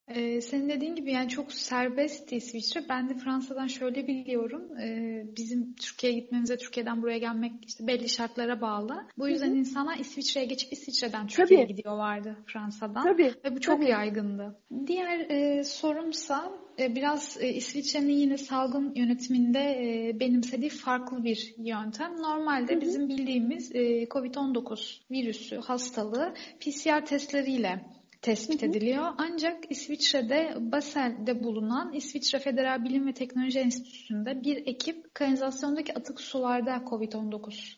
Ee, 0.08 0.40
senin 0.40 0.68
dediğin 0.68 0.94
gibi 0.94 1.12
yani 1.12 1.28
çok 1.28 1.52
serbest 1.52 2.32
İsviçre. 2.32 2.80
Ben 2.88 3.08
de 3.08 3.14
Fransa'dan 3.14 3.66
şöyle 3.66 4.06
biliyorum. 4.06 4.78
Ee, 4.80 5.24
bizim 5.36 5.74
Türkiye'ye 5.74 6.18
gitmemize, 6.18 6.56
Türkiye'den 6.56 7.02
buraya 7.02 7.18
gelmek 7.18 7.52
işte 7.66 7.86
belli 7.86 8.08
şartlara 8.08 8.60
bağlı. 8.60 9.06
Bu 9.18 9.28
yüzden 9.28 9.48
Hı-hı. 9.48 9.56
insanlar 9.56 9.98
İsviçre'ye 9.98 10.46
geçip 10.46 10.72
İsviçre'den 10.72 11.26
Türkiye'ye 11.26 11.66
Tabii. 11.66 11.76
gidiyorlardı 11.76 12.36
Fransa'dan. 12.46 13.04
Tabii. 13.04 13.34
Ve 13.44 13.56
bu 13.56 13.60
çok 13.60 13.76
Tabii. 13.80 13.90
yaygındı. 13.90 14.58
Diğer 14.86 15.30
e, 15.30 15.64
sorumsa 15.64 16.52
e, 16.78 16.94
biraz 16.94 17.36
e, 17.40 17.48
İsviçre'nin 17.48 18.16
yine 18.16 18.38
salgın 18.38 18.94
yönetiminde 18.94 19.60
e, 19.60 20.20
benimsediği 20.20 20.70
farklı 20.70 21.24
bir 21.24 21.54
yöntem. 21.58 22.16
Normalde 22.16 22.72
Hı-hı. 22.72 22.80
bizim 22.80 23.08
bildiğimiz 23.08 23.74
e, 23.74 24.04
COVID-19 24.04 25.00
virüsü 25.10 25.56
hastalığı 25.56 26.34
PCR 26.60 27.06
testleriyle 27.06 27.95
tespit 28.22 28.62
ediliyor. 28.62 29.12
Ancak 29.18 29.70
İsviçre'de 29.70 30.54
Basel'de 30.58 31.44
bulunan 31.44 31.92
İsviçre 31.92 32.38
Federal 32.38 32.84
Bilim 32.84 33.06
ve 33.06 33.12
Teknoloji 33.12 33.58
Enstitüsü'nde 33.58 34.42
bir 34.42 34.56
ekip 34.56 35.14
kanalizasyondaki 35.14 35.94
atık 35.94 36.20
sularda 36.20 36.76
COVID-19 36.76 37.76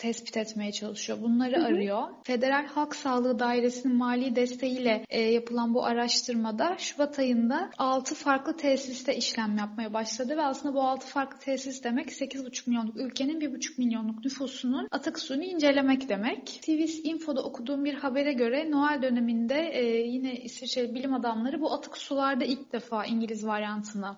tespit 0.00 0.36
etmeye 0.36 0.72
çalışıyor. 0.72 1.22
Bunları 1.22 1.56
hı 1.56 1.60
hı. 1.60 1.66
arıyor. 1.66 2.02
Federal 2.22 2.66
Halk 2.66 2.96
Sağlığı 2.96 3.38
Dairesi'nin 3.38 3.96
mali 3.96 4.36
desteğiyle 4.36 5.04
e, 5.08 5.20
yapılan 5.20 5.74
bu 5.74 5.84
araştırmada 5.84 6.76
Şubat 6.78 7.18
ayında 7.18 7.70
6 7.78 8.14
farklı 8.14 8.56
tesiste 8.56 9.16
işlem 9.16 9.58
yapmaya 9.58 9.94
başladı 9.94 10.36
ve 10.36 10.42
aslında 10.42 10.74
bu 10.74 10.82
6 10.82 11.06
farklı 11.06 11.38
tesis 11.38 11.84
demek 11.84 12.08
8,5 12.08 12.70
milyonluk 12.70 12.96
ülkenin 12.96 13.40
1,5 13.40 13.78
milyonluk 13.78 14.24
nüfusunun 14.24 14.88
atık 14.90 15.18
suyunu 15.18 15.44
incelemek 15.44 16.08
demek. 16.08 16.46
TVS 16.62 17.00
Info'da 17.04 17.42
okuduğum 17.42 17.84
bir 17.84 17.94
habere 17.94 18.32
göre 18.32 18.70
Noel 18.70 19.02
döneminde 19.02 19.70
e, 19.72 19.84
yine 20.06 20.34
İsviçre 20.34 20.94
bilim 20.94 21.14
adamları 21.14 21.60
bu 21.60 21.72
atık 21.72 21.98
sularda 21.98 22.44
ilk 22.44 22.72
defa 22.72 23.04
İngiliz 23.04 23.46
varyantını 23.46 24.16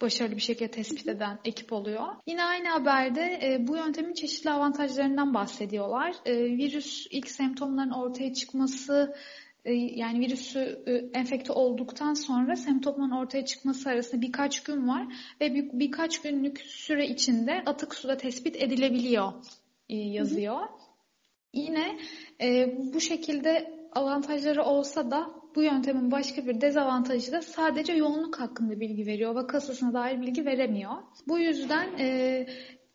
başarılı 0.00 0.36
bir 0.36 0.40
şekilde 0.40 0.70
tespit 0.70 1.08
eden 1.08 1.38
ekip 1.44 1.72
oluyor. 1.72 2.06
Yine 2.26 2.44
aynı 2.44 2.68
haberde 2.68 3.38
e, 3.42 3.66
bu 3.68 3.76
yöntemin 3.76 4.14
çeşitli 4.14 4.50
avantajlarından 4.50 5.34
bahsediyorlar. 5.34 6.14
E, 6.24 6.36
virüs 6.44 7.06
ilk 7.10 7.30
semptomların 7.30 7.90
ortaya 7.90 8.34
çıkması 8.34 9.14
e, 9.64 9.72
yani 9.72 10.20
virüsü 10.20 10.82
e, 10.86 11.18
enfekte 11.18 11.52
olduktan 11.52 12.14
sonra 12.14 12.56
semptomların 12.56 13.10
ortaya 13.10 13.44
çıkması 13.44 13.90
arasında 13.90 14.20
birkaç 14.20 14.62
gün 14.62 14.88
var 14.88 15.06
ve 15.40 15.54
bir, 15.54 15.70
birkaç 15.72 16.22
günlük 16.22 16.60
süre 16.60 17.06
içinde 17.06 17.62
atık 17.66 17.94
suda 17.94 18.16
tespit 18.16 18.56
edilebiliyor 18.56 19.32
e, 19.88 19.96
yazıyor. 19.96 20.60
Hı 20.60 20.62
hı. 20.62 20.90
Yine 21.52 21.98
e, 22.40 22.76
bu 22.94 23.00
şekilde 23.00 23.80
avantajları 23.92 24.62
olsa 24.62 25.10
da 25.10 25.39
bu 25.54 25.62
yöntemin 25.62 26.10
başka 26.10 26.46
bir 26.46 26.60
dezavantajı 26.60 27.32
da 27.32 27.42
sadece 27.42 27.92
yoğunluk 27.92 28.40
hakkında 28.40 28.80
bilgi 28.80 29.06
veriyor. 29.06 29.34
Vaka 29.34 29.60
sayısına 29.60 29.92
dair 29.94 30.20
bilgi 30.20 30.46
veremiyor. 30.46 30.92
Bu 31.28 31.38
yüzden 31.38 31.88
e, 31.98 32.46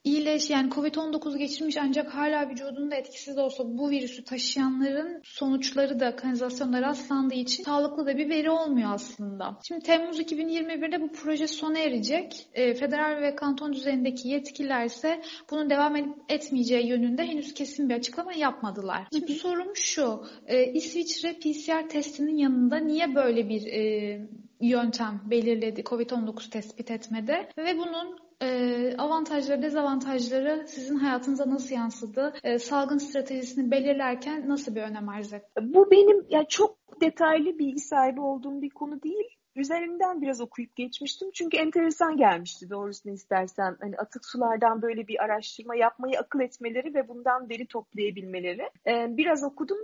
iyileş 0.06 0.50
yani 0.50 0.70
Covid-19 0.70 1.38
geçirmiş 1.38 1.78
ancak 1.78 2.14
hala 2.14 2.50
vücudunda 2.50 2.96
etkisiz 2.96 3.38
olsa 3.38 3.64
bu 3.68 3.90
virüsü 3.90 4.24
taşıyanların 4.24 5.22
sonuçları 5.24 6.00
da 6.00 6.16
kanalizasyonda 6.16 6.82
rastlandığı 6.82 7.34
için 7.34 7.64
sağlıklı 7.64 8.06
da 8.06 8.18
bir 8.18 8.30
veri 8.30 8.50
olmuyor 8.50 8.90
aslında. 8.94 9.60
Şimdi 9.68 9.84
Temmuz 9.84 10.20
2021'de 10.20 11.02
bu 11.02 11.12
proje 11.12 11.48
sona 11.48 11.80
erecek. 11.80 12.48
E, 12.54 12.74
federal 12.74 13.22
ve 13.22 13.36
kanton 13.36 13.74
düzeyindeki 13.74 14.28
yetkililer 14.28 14.86
ise 14.86 15.22
bunun 15.52 15.70
devam 15.70 15.96
edip 15.96 16.16
etmeyeceği 16.30 16.88
yönünde 16.88 17.24
henüz 17.24 17.54
kesin 17.54 17.90
bir 17.90 17.96
açıklama 17.96 18.34
yapmadılar. 18.34 19.08
Şimdi 19.14 19.34
sorum 19.34 19.76
şu, 19.76 20.24
e, 20.48 20.74
İsviçre 20.74 21.34
PCR 21.34 21.90
testinin 21.90 22.38
yanında 22.38 22.78
niye 22.78 23.16
böyle 23.16 23.50
bir 23.50 23.68
e, 23.68 24.28
yöntem 24.62 25.22
belirledi 25.26 25.82
COVID-19 25.82 26.50
tespit 26.50 26.92
etmede 26.92 27.50
ve 27.58 27.78
bunun 27.78 28.25
e, 28.42 28.98
avantajları, 28.98 29.62
dezavantajları 29.62 30.68
sizin 30.68 30.96
hayatınıza 30.96 31.50
nasıl 31.50 31.76
yansıdı? 31.76 32.34
E, 32.44 32.60
salgın 32.60 32.98
stratejisini 32.98 33.72
belirlerken 33.72 34.50
nasıl 34.50 34.76
bir 34.76 34.82
önem 34.82 35.10
arz 35.10 35.34
etti? 35.34 35.62
Bu 35.62 35.92
benim 35.92 36.26
yani 36.30 36.48
çok 36.50 37.02
detaylı 37.02 37.60
bilgi 37.60 37.80
sahibi 37.80 38.22
olduğum 38.22 38.62
bir 38.62 38.70
konu 38.70 39.04
değil. 39.04 39.38
Üzerinden 39.56 40.22
biraz 40.22 40.42
okuyup 40.42 40.76
geçmiştim 40.76 41.32
çünkü 41.34 41.58
enteresan 41.58 42.18
gelmişti 42.18 42.70
doğrusunu 42.70 43.14
istersen. 43.14 43.78
Hani 43.82 43.98
atık 43.98 44.26
sulardan 44.26 44.82
böyle 44.82 45.08
bir 45.08 45.24
araştırma 45.24 45.76
yapmayı 45.76 46.20
akıl 46.20 46.40
etmeleri 46.40 46.94
ve 46.94 47.08
bundan 47.08 47.50
veri 47.50 47.68
toplayabilmeleri. 47.68 48.70
Ee, 48.88 49.18
biraz 49.18 49.44
okudum 49.44 49.78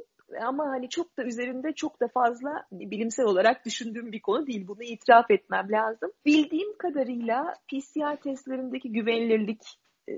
ama 0.46 0.70
hani 0.70 0.90
çok 0.90 1.18
da 1.18 1.24
üzerinde 1.24 1.74
çok 1.74 2.02
da 2.02 2.08
fazla 2.08 2.66
bilimsel 2.72 3.26
olarak 3.26 3.66
düşündüğüm 3.66 4.12
bir 4.12 4.22
konu 4.22 4.48
değil. 4.48 4.68
Bunu 4.68 4.84
itiraf 4.84 5.32
etmem 5.32 5.72
lazım. 5.72 6.12
Bildiğim 6.26 6.78
kadarıyla 6.78 7.54
PCR 7.72 8.22
testlerindeki 8.22 8.92
güvenilirlik 8.92 9.62
e, 10.10 10.14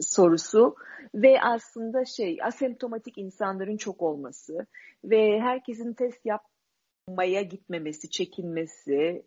sorusu 0.00 0.74
ve 1.14 1.40
aslında 1.42 2.04
şey 2.04 2.38
asemptomatik 2.42 3.18
insanların 3.18 3.76
çok 3.76 4.02
olması 4.02 4.66
ve 5.04 5.40
herkesin 5.40 5.92
test 5.92 6.26
yap 6.26 6.42
maya 7.08 7.42
gitmemesi, 7.42 8.10
çekinmesi, 8.10 9.22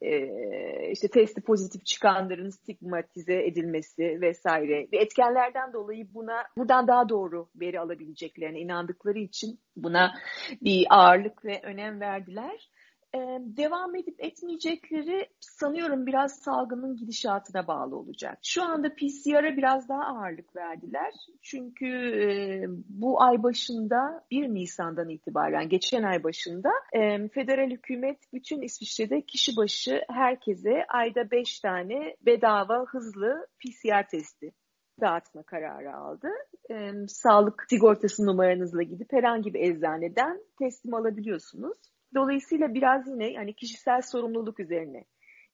işte 0.91 1.07
testi 1.07 1.41
pozitif 1.41 1.85
çıkanların 1.85 2.49
stigmatize 2.49 3.45
edilmesi 3.45 4.21
vesaire. 4.21 4.87
Ve 4.93 4.97
etkenlerden 4.97 5.73
dolayı 5.73 6.13
buna 6.13 6.43
buradan 6.57 6.87
daha 6.87 7.09
doğru 7.09 7.49
veri 7.55 7.79
alabileceklerine 7.79 8.59
inandıkları 8.59 9.19
için 9.19 9.59
buna 9.75 10.13
bir 10.61 10.85
ağırlık 10.89 11.45
ve 11.45 11.61
önem 11.63 12.01
verdiler 12.01 12.69
e, 13.15 13.19
devam 13.41 13.95
edip 13.95 14.23
etmeyecekleri 14.23 15.27
sanıyorum 15.39 16.05
biraz 16.05 16.39
salgının 16.39 16.97
gidişatına 16.97 17.67
bağlı 17.67 17.95
olacak. 17.95 18.39
Şu 18.43 18.63
anda 18.63 18.95
PCR'a 18.95 19.57
biraz 19.57 19.89
daha 19.89 20.03
ağırlık 20.03 20.55
verdiler. 20.55 21.13
Çünkü 21.41 21.87
e, 21.87 22.65
bu 22.89 23.21
ay 23.21 23.43
başında 23.43 24.25
1 24.31 24.53
Nisan'dan 24.53 25.09
itibaren 25.09 25.69
geçen 25.69 26.03
ay 26.03 26.23
başında 26.23 26.69
e, 26.93 27.27
federal 27.27 27.69
hükümet 27.69 28.17
bütün 28.33 28.61
İsviçre'de 28.61 29.21
kişi 29.21 29.57
başı 29.57 30.01
herkese 30.09 30.85
ayda 30.89 31.31
5 31.31 31.59
tane 31.59 32.15
bedava 32.25 32.85
hızlı 32.85 33.47
PCR 33.59 34.09
testi 34.09 34.51
dağıtma 35.01 35.43
kararı 35.43 35.95
aldı. 35.95 36.27
E, 36.71 36.91
sağlık 37.07 37.65
sigortası 37.69 38.25
numaranızla 38.25 38.83
gidip 38.83 39.13
herhangi 39.13 39.53
bir 39.53 39.59
eczaneden 39.59 40.41
teslim 40.59 40.93
alabiliyorsunuz. 40.93 41.77
Dolayısıyla 42.15 42.73
biraz 42.73 43.07
yine 43.07 43.31
yani 43.31 43.53
kişisel 43.53 44.01
sorumluluk 44.01 44.59
üzerine 44.59 45.05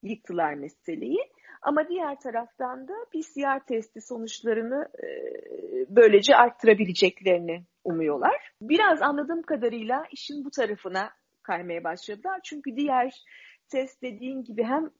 yıktılar 0.02 0.54
meseleyi. 0.54 1.18
Ama 1.62 1.88
diğer 1.88 2.20
taraftan 2.20 2.88
da 2.88 2.94
PCR 3.12 3.66
testi 3.66 4.00
sonuçlarını 4.00 4.88
e, 5.02 5.06
böylece 5.88 6.36
arttırabileceklerini 6.36 7.64
umuyorlar. 7.84 8.52
Biraz 8.62 9.02
anladığım 9.02 9.42
kadarıyla 9.42 10.04
işin 10.12 10.44
bu 10.44 10.50
tarafına 10.50 11.10
kaymaya 11.42 11.84
başladılar. 11.84 12.40
Çünkü 12.44 12.76
diğer 12.76 13.22
test 13.68 14.02
dediğin 14.02 14.44
gibi 14.44 14.64
hem 14.64 14.90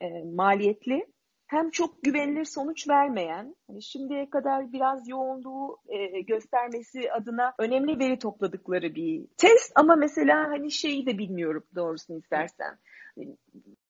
e, 0.00 0.24
maliyetli 0.24 1.06
hem 1.52 1.70
çok 1.70 2.02
güvenilir 2.02 2.44
sonuç 2.44 2.88
vermeyen, 2.88 3.56
hani 3.66 3.82
şimdiye 3.82 4.30
kadar 4.30 4.72
biraz 4.72 5.08
yoğunluğu 5.08 5.78
e, 5.88 6.20
göstermesi 6.20 7.12
adına 7.12 7.54
önemli 7.58 7.98
veri 7.98 8.18
topladıkları 8.18 8.94
bir 8.94 9.26
test 9.36 9.72
ama 9.74 9.96
mesela 9.96 10.50
hani 10.50 10.70
şeyi 10.70 11.06
de 11.06 11.18
bilmiyorum 11.18 11.64
doğrusunu 11.74 12.18
istersen. 12.18 12.78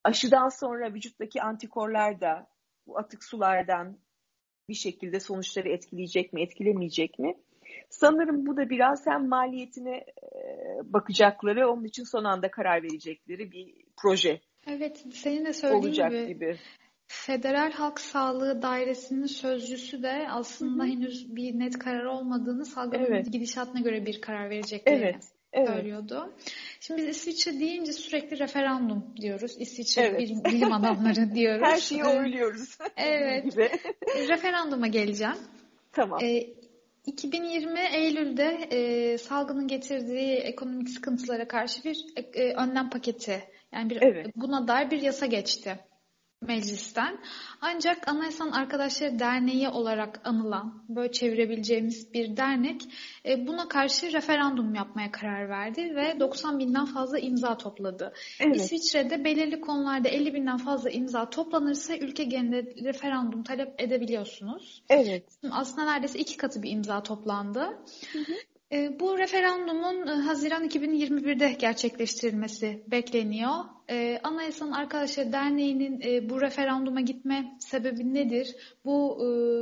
Aşıdan 0.04 0.48
sonra 0.48 0.94
vücuttaki 0.94 1.42
antikorlar 1.42 2.20
da 2.20 2.46
bu 2.86 2.98
atık 2.98 3.24
sulardan 3.24 3.98
bir 4.68 4.74
şekilde 4.74 5.20
sonuçları 5.20 5.68
etkileyecek 5.68 6.32
mi, 6.32 6.42
etkilemeyecek 6.42 7.18
mi? 7.18 7.34
Sanırım 7.90 8.46
bu 8.46 8.56
da 8.56 8.70
biraz 8.70 9.06
hem 9.06 9.28
maliyetine 9.28 10.04
bakacakları, 10.84 11.68
onun 11.68 11.84
için 11.84 12.04
son 12.04 12.24
anda 12.24 12.50
karar 12.50 12.82
verecekleri 12.82 13.52
bir 13.52 13.74
proje. 14.02 14.40
Evet, 14.66 15.04
senin 15.12 15.44
de 15.44 15.52
söylediğin 15.52 15.84
olacak 15.84 16.10
gibi, 16.10 16.26
gibi. 16.26 16.58
Federal 17.14 17.72
Halk 17.72 18.00
Sağlığı 18.00 18.62
Dairesi'nin 18.62 19.26
sözcüsü 19.26 20.02
de 20.02 20.26
aslında 20.30 20.82
Hı-hı. 20.82 20.92
henüz 20.92 21.36
bir 21.36 21.58
net 21.58 21.78
karar 21.78 22.04
olmadığını 22.04 22.66
salgının 22.66 23.04
evet. 23.04 23.32
gidişatına 23.32 23.80
göre 23.80 24.06
bir 24.06 24.20
karar 24.20 24.50
vereceklerini 24.50 25.04
evet. 25.04 25.24
Evet. 25.52 25.68
söylüyordu. 25.68 26.32
Şimdi 26.80 27.02
biz 27.02 27.08
İsviçre 27.08 27.60
deyince 27.60 27.92
sürekli 27.92 28.38
referandum 28.38 29.04
diyoruz. 29.20 29.56
İsviçre 29.58 30.02
evet. 30.02 30.20
bilim, 30.20 30.44
bilim 30.44 30.72
adamları 30.72 31.30
diyoruz. 31.34 31.66
Her 31.66 31.76
şeyi 31.76 32.04
oyluyoruz. 32.04 32.78
evet. 32.96 33.56
Referanduma 34.28 34.86
geleceğim. 34.86 35.36
Tamam. 35.92 36.18
Ee, 36.22 36.46
2020 37.06 37.80
Eylül'de 37.80 38.58
e, 38.70 39.18
salgının 39.18 39.68
getirdiği 39.68 40.34
ekonomik 40.36 40.90
sıkıntılara 40.90 41.48
karşı 41.48 41.84
bir 41.84 42.06
e, 42.34 42.54
önlem 42.54 42.90
paketi 42.90 43.42
yani 43.72 43.90
bir 43.90 44.02
evet. 44.02 44.26
buna 44.36 44.68
dair 44.68 44.90
bir 44.90 45.02
yasa 45.02 45.26
geçti 45.26 45.78
meclisten. 46.42 47.18
Ancak 47.60 48.08
Anayasan 48.08 48.50
Arkadaşları 48.50 49.18
Derneği 49.18 49.68
olarak 49.68 50.20
anılan, 50.24 50.84
böyle 50.88 51.12
çevirebileceğimiz 51.12 52.14
bir 52.14 52.36
dernek 52.36 52.82
e, 53.26 53.46
buna 53.46 53.68
karşı 53.68 54.12
referandum 54.12 54.74
yapmaya 54.74 55.10
karar 55.12 55.48
verdi 55.48 55.96
ve 55.96 56.20
90 56.20 56.58
binden 56.58 56.84
fazla 56.84 57.18
imza 57.18 57.56
topladı. 57.56 58.12
Evet. 58.40 58.56
İsviçre'de 58.56 59.24
belirli 59.24 59.60
konularda 59.60 60.08
50 60.08 60.34
binden 60.34 60.56
fazla 60.56 60.90
imza 60.90 61.30
toplanırsa 61.30 61.96
ülke 61.96 62.24
genelinde 62.24 62.74
referandum 62.84 63.42
talep 63.42 63.80
edebiliyorsunuz. 63.80 64.82
Evet. 64.88 65.24
Aslında 65.50 65.92
neredeyse 65.92 66.18
iki 66.18 66.36
katı 66.36 66.62
bir 66.62 66.70
imza 66.70 67.02
toplandı. 67.02 67.60
Hı 68.12 68.18
hı. 68.18 68.32
E, 68.72 69.00
bu 69.00 69.18
referandumun 69.18 70.06
e, 70.06 70.10
Haziran 70.10 70.64
2021'de 70.64 71.52
gerçekleştirilmesi 71.52 72.84
bekleniyor. 72.90 73.52
E, 73.90 74.20
Anayasanın 74.22 74.72
Arkadaşları 74.72 75.32
Derneği'nin 75.32 76.30
bu 76.30 76.40
referanduma 76.40 77.00
gitme 77.00 77.56
sebebi 77.58 78.14
nedir? 78.14 78.56
Bu 78.84 79.18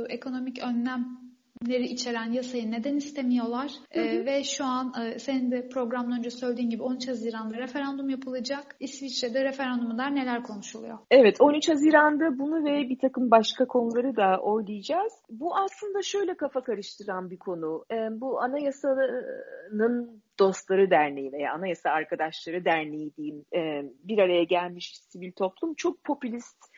ekonomik 0.09 0.63
önlem 0.63 1.30
içeren 1.69 2.31
yasayı 2.31 2.71
neden 2.71 2.95
istemiyorlar? 2.95 3.71
Hı 3.93 3.99
hı. 3.99 4.03
E, 4.03 4.25
ve 4.25 4.43
şu 4.43 4.65
an 4.65 4.93
e, 5.01 5.19
senin 5.19 5.51
de 5.51 5.69
programdan 5.69 6.19
önce 6.19 6.29
söylediğin 6.29 6.69
gibi 6.69 6.83
13 6.83 7.07
Haziran'da 7.07 7.57
referandum 7.57 8.09
yapılacak. 8.09 8.75
İsviçre'de 8.79 9.43
referanduma 9.43 9.97
dair 9.97 10.15
neler 10.15 10.43
konuşuluyor? 10.43 10.97
Evet 11.11 11.41
13 11.41 11.69
Haziran'da 11.69 12.39
bunu 12.39 12.65
ve 12.65 12.89
bir 12.89 12.99
takım 12.99 13.31
başka 13.31 13.65
konuları 13.65 14.15
da 14.15 14.39
oylayacağız. 14.41 15.13
Bu 15.29 15.55
aslında 15.55 16.01
şöyle 16.01 16.37
kafa 16.37 16.63
karıştıran 16.63 17.29
bir 17.29 17.37
konu. 17.37 17.85
E, 17.91 17.95
bu 18.21 18.41
anayasanın 18.41 20.21
Dostları 20.39 20.91
Derneği 20.91 21.31
veya 21.31 21.53
Anayasa 21.53 21.89
Arkadaşları 21.89 22.65
Derneği 22.65 23.15
diyeyim 23.15 23.45
e, 23.55 23.59
bir 24.03 24.17
araya 24.17 24.43
gelmiş 24.43 24.97
sivil 25.09 25.31
toplum 25.31 25.73
çok 25.73 26.03
popülist 26.03 26.70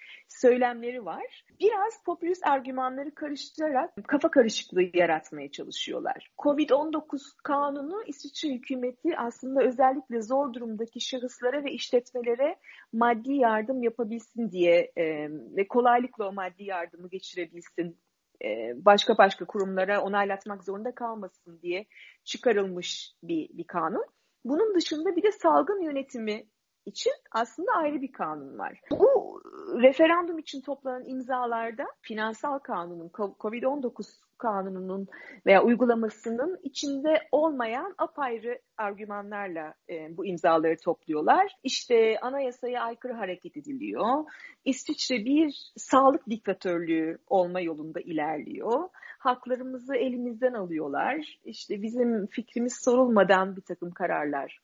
söylemleri 0.43 1.05
var. 1.05 1.45
Biraz 1.59 2.03
popülist 2.05 2.47
argümanları 2.47 3.15
karıştırarak 3.15 3.91
kafa 4.07 4.31
karışıklığı 4.31 4.97
yaratmaya 4.97 5.51
çalışıyorlar. 5.51 6.31
Covid-19 6.37 7.21
kanunu 7.43 8.03
İsviçre 8.07 8.49
hükümeti 8.49 9.17
aslında 9.17 9.63
özellikle 9.63 10.21
zor 10.21 10.53
durumdaki 10.53 11.01
şahıslara 11.01 11.63
ve 11.63 11.71
işletmelere 11.71 12.55
maddi 12.93 13.33
yardım 13.33 13.83
yapabilsin 13.83 14.51
diye 14.51 14.91
e, 14.95 15.03
ve 15.29 15.67
kolaylıkla 15.67 16.27
o 16.27 16.33
maddi 16.33 16.63
yardımı 16.63 17.09
geçirebilsin 17.09 17.97
e, 18.43 18.73
başka 18.75 19.17
başka 19.17 19.45
kurumlara 19.45 20.01
onaylatmak 20.01 20.63
zorunda 20.63 20.95
kalmasın 20.95 21.59
diye 21.61 21.85
çıkarılmış 22.23 23.13
bir, 23.23 23.49
bir 23.57 23.67
kanun. 23.67 24.05
Bunun 24.45 24.75
dışında 24.75 25.15
bir 25.15 25.23
de 25.23 25.31
salgın 25.31 25.81
yönetimi 25.81 26.43
için 26.85 27.13
aslında 27.31 27.71
ayrı 27.71 28.01
bir 28.01 28.11
kanun 28.11 28.57
var. 28.57 28.81
Bu 28.91 29.41
referandum 29.81 30.39
için 30.39 30.61
toplanan 30.61 31.05
imzalarda 31.05 31.85
finansal 32.01 32.59
kanunun, 32.59 33.09
COVID-19 33.09 34.23
kanununun 34.37 35.07
veya 35.45 35.63
uygulamasının 35.63 36.59
içinde 36.63 37.27
olmayan 37.31 37.95
apayrı 37.97 38.59
argümanlarla 38.77 39.73
e, 39.89 40.17
bu 40.17 40.25
imzaları 40.25 40.77
topluyorlar. 40.77 41.55
İşte 41.63 42.19
anayasaya 42.21 42.83
aykırı 42.83 43.13
hareket 43.13 43.57
ediliyor. 43.57 44.25
İsviçre 44.65 45.25
bir 45.25 45.71
sağlık 45.77 46.29
diktatörlüğü 46.29 47.17
olma 47.27 47.61
yolunda 47.61 47.99
ilerliyor. 47.99 48.89
Haklarımızı 49.19 49.95
elimizden 49.95 50.53
alıyorlar. 50.53 51.39
İşte 51.45 51.81
bizim 51.81 52.27
fikrimiz 52.27 52.73
sorulmadan 52.83 53.55
bir 53.55 53.61
takım 53.61 53.91
kararlar 53.91 54.59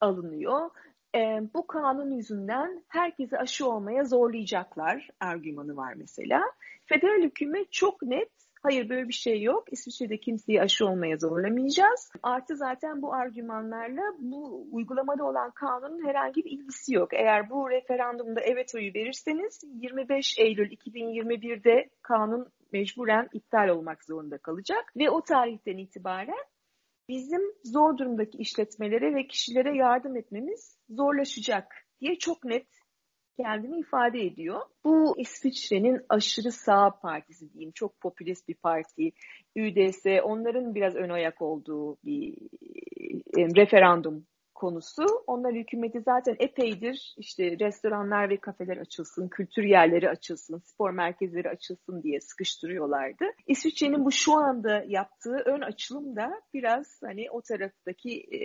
alınıyor 0.00 0.70
e, 1.14 1.40
bu 1.54 1.66
kanun 1.66 2.10
yüzünden 2.10 2.84
herkesi 2.88 3.38
aşı 3.38 3.68
olmaya 3.68 4.04
zorlayacaklar 4.04 5.08
argümanı 5.20 5.76
var 5.76 5.94
mesela. 5.94 6.42
Federal 6.86 7.22
hükümet 7.22 7.72
çok 7.72 8.02
net 8.02 8.28
Hayır 8.62 8.88
böyle 8.88 9.08
bir 9.08 9.12
şey 9.12 9.42
yok. 9.42 9.64
İsviçre'de 9.72 10.20
kimseyi 10.20 10.62
aşı 10.62 10.86
olmaya 10.86 11.16
zorlamayacağız. 11.16 12.12
Artı 12.22 12.56
zaten 12.56 13.02
bu 13.02 13.14
argümanlarla 13.14 14.02
bu 14.18 14.68
uygulamada 14.72 15.24
olan 15.24 15.50
kanunun 15.50 16.06
herhangi 16.06 16.44
bir 16.44 16.50
ilgisi 16.50 16.94
yok. 16.94 17.14
Eğer 17.14 17.50
bu 17.50 17.70
referandumda 17.70 18.40
evet 18.40 18.74
oyu 18.74 18.94
verirseniz 18.94 19.60
25 19.64 20.38
Eylül 20.38 20.70
2021'de 20.70 21.90
kanun 22.02 22.48
mecburen 22.72 23.28
iptal 23.32 23.68
olmak 23.68 24.04
zorunda 24.04 24.38
kalacak 24.38 24.92
ve 24.96 25.10
o 25.10 25.22
tarihten 25.22 25.76
itibaren 25.76 26.44
bizim 27.08 27.42
zor 27.64 27.98
durumdaki 27.98 28.38
işletmelere 28.38 29.14
ve 29.14 29.26
kişilere 29.26 29.76
yardım 29.76 30.16
etmemiz 30.16 30.77
zorlaşacak 30.88 31.74
diye 32.00 32.18
çok 32.18 32.44
net 32.44 32.66
kendini 33.36 33.80
ifade 33.80 34.20
ediyor. 34.20 34.60
Bu 34.84 35.14
İsviçre'nin 35.18 36.00
aşırı 36.08 36.52
sağ 36.52 36.90
partisi 37.02 37.52
diyeyim. 37.52 37.72
Çok 37.74 38.00
popülist 38.00 38.48
bir 38.48 38.54
parti. 38.54 39.12
UDS 39.56 40.06
onların 40.22 40.74
biraz 40.74 40.96
ön 40.96 41.10
ayak 41.10 41.42
olduğu 41.42 41.96
bir 42.04 42.36
e, 43.36 43.46
referandum 43.56 44.26
konusu. 44.54 45.04
Onlar 45.26 45.54
hükümeti 45.54 46.00
zaten 46.00 46.36
epeydir 46.38 47.14
işte 47.18 47.58
restoranlar 47.60 48.30
ve 48.30 48.36
kafeler 48.36 48.76
açılsın, 48.76 49.28
kültür 49.28 49.62
yerleri 49.62 50.10
açılsın, 50.10 50.58
spor 50.58 50.90
merkezleri 50.90 51.48
açılsın 51.48 52.02
diye 52.02 52.20
sıkıştırıyorlardı. 52.20 53.24
İsviçre'nin 53.46 54.04
bu 54.04 54.12
şu 54.12 54.32
anda 54.32 54.84
yaptığı 54.88 55.42
ön 55.46 55.60
açılım 55.60 56.16
da 56.16 56.30
biraz 56.54 57.00
hani 57.04 57.30
o 57.30 57.42
taraftaki 57.42 58.20
e, 58.20 58.40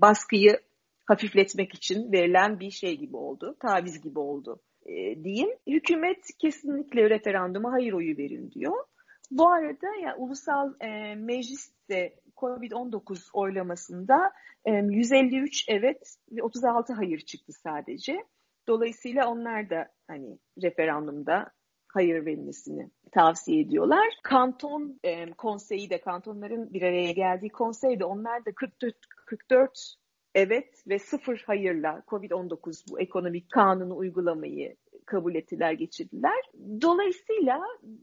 baskıyı 0.00 0.58
hafifletmek 1.04 1.74
için 1.74 2.12
verilen 2.12 2.60
bir 2.60 2.70
şey 2.70 2.96
gibi 2.96 3.16
oldu, 3.16 3.56
taviz 3.60 4.00
gibi 4.00 4.18
oldu 4.18 4.60
e, 4.86 5.24
diyeyim. 5.24 5.50
Hükümet 5.66 6.28
kesinlikle 6.38 7.10
referanduma 7.10 7.72
hayır 7.72 7.92
oyu 7.92 8.16
verin 8.16 8.50
diyor. 8.50 8.84
Bu 9.30 9.48
arada 9.48 9.86
ya 10.02 10.16
ulusal 10.16 10.74
e, 10.80 11.14
mecliste 11.14 12.14
COVID-19 12.36 13.30
oylamasında 13.32 14.32
153 14.66 15.64
evet 15.68 16.16
ve 16.32 16.42
36 16.42 16.92
hayır 16.92 17.20
çıktı 17.20 17.52
sadece. 17.52 18.24
Dolayısıyla 18.68 19.28
onlar 19.28 19.70
da 19.70 19.88
hani 20.06 20.38
referandumda 20.62 21.50
hayır 21.88 22.26
verilmesini 22.26 22.90
tavsiye 23.12 23.60
ediyorlar. 23.60 24.08
Kanton 24.22 25.00
e, 25.04 25.30
konseyi 25.30 25.90
de 25.90 26.00
kantonların 26.00 26.72
bir 26.72 26.82
araya 26.82 27.12
geldiği 27.12 27.48
konsey 27.48 28.00
de 28.00 28.04
onlar 28.04 28.44
da 28.44 28.52
44, 28.54 28.96
44 29.26 29.94
evet 30.34 30.82
ve 30.88 30.98
sıfır 30.98 31.44
hayırla 31.46 32.02
COVID-19 32.08 32.90
bu 32.90 33.00
ekonomik 33.00 33.50
kanunu 33.50 33.96
uygulamayı 33.96 34.76
kabul 35.06 35.34
ettiler, 35.34 35.72
geçirdiler. 35.72 36.50
Dolayısıyla 36.82 37.60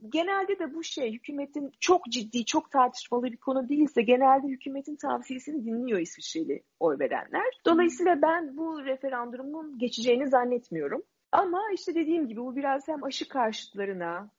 genelde 0.08 0.58
de 0.58 0.74
bu 0.74 0.84
şey 0.84 1.12
hükümetin 1.12 1.72
çok 1.80 2.04
ciddi, 2.06 2.44
çok 2.44 2.70
tartışmalı 2.70 3.24
bir 3.24 3.36
konu 3.36 3.68
değilse 3.68 4.02
genelde 4.02 4.46
hükümetin 4.46 4.96
tavsiyesini 4.96 5.64
dinliyor 5.64 5.98
İsviçreli 6.00 6.62
oy 6.80 6.98
verenler. 6.98 7.60
Dolayısıyla 7.66 8.22
ben 8.22 8.56
bu 8.56 8.84
referandumun 8.84 9.78
geçeceğini 9.78 10.28
zannetmiyorum. 10.28 11.02
Ama 11.32 11.60
işte 11.74 11.94
dediğim 11.94 12.28
gibi 12.28 12.40
bu 12.40 12.56
biraz 12.56 12.88
hem 12.88 13.04
aşı 13.04 13.28
karşıtlarına 13.28 14.30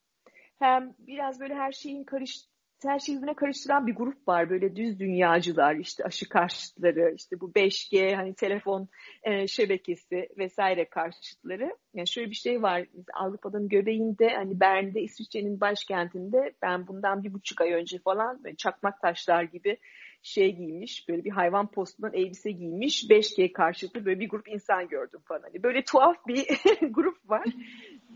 hem 0.60 0.93
biraz 0.99 1.39
böyle 1.39 1.56
her 1.56 1.71
şeyin 1.71 2.03
karış 2.03 2.53
her 2.89 3.00
şeyi 3.00 3.17
birbirine 3.17 3.36
karıştıran 3.36 3.88
bir 3.88 3.96
grup 3.96 4.28
var. 4.28 4.50
Böyle 4.50 4.76
düz 4.76 5.00
dünyacılar, 5.00 5.76
işte 5.76 6.04
aşı 6.04 6.30
karşıtları, 6.30 7.13
işte 7.15 7.39
bu 7.39 7.52
5G, 7.52 8.15
hani 8.15 8.34
telefon 8.34 8.88
e, 9.24 9.48
şebekesi 9.48 10.30
vesaire 10.38 10.89
karşıtları. 10.89 11.78
Yani 11.93 12.08
şöyle 12.08 12.30
bir 12.30 12.36
şey 12.36 12.62
var. 12.62 12.88
Avrupa'nın 13.13 13.69
göbeğinde, 13.69 14.30
hani 14.30 14.60
Bern'de, 14.60 15.02
İsviçre'nin 15.02 15.62
başkentinde 15.62 16.54
ben 16.62 16.88
bundan 16.88 17.24
bir 17.24 17.34
buçuk 17.34 17.62
ay 17.62 17.74
önce 17.74 18.00
falan 18.00 18.43
çakmak 18.58 19.02
taşlar 19.02 19.43
gibi 19.43 19.78
şey 20.24 20.56
giymiş, 20.56 21.10
böyle 21.10 21.24
bir 21.24 21.32
hayvan 21.32 21.72
postundan 21.72 22.13
elbise 22.13 22.52
giymiş, 22.52 23.04
5G 23.04 23.54
karşıtı 23.54 24.06
böyle 24.06 24.19
bir 24.19 24.30
grup 24.30 24.48
insan 24.48 24.88
gördüm 24.88 25.19
falan. 25.26 25.41
Hani 25.41 25.63
böyle 25.63 25.84
tuhaf 25.84 26.28
bir 26.28 26.46
grup 26.89 27.30
var. 27.30 27.46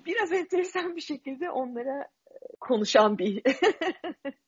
Biraz 0.05 0.31
enteresan 0.31 0.95
bir 0.95 1.01
şekilde 1.01 1.49
onlara 1.51 2.07
konuşan 2.59 3.17
bir 3.17 3.41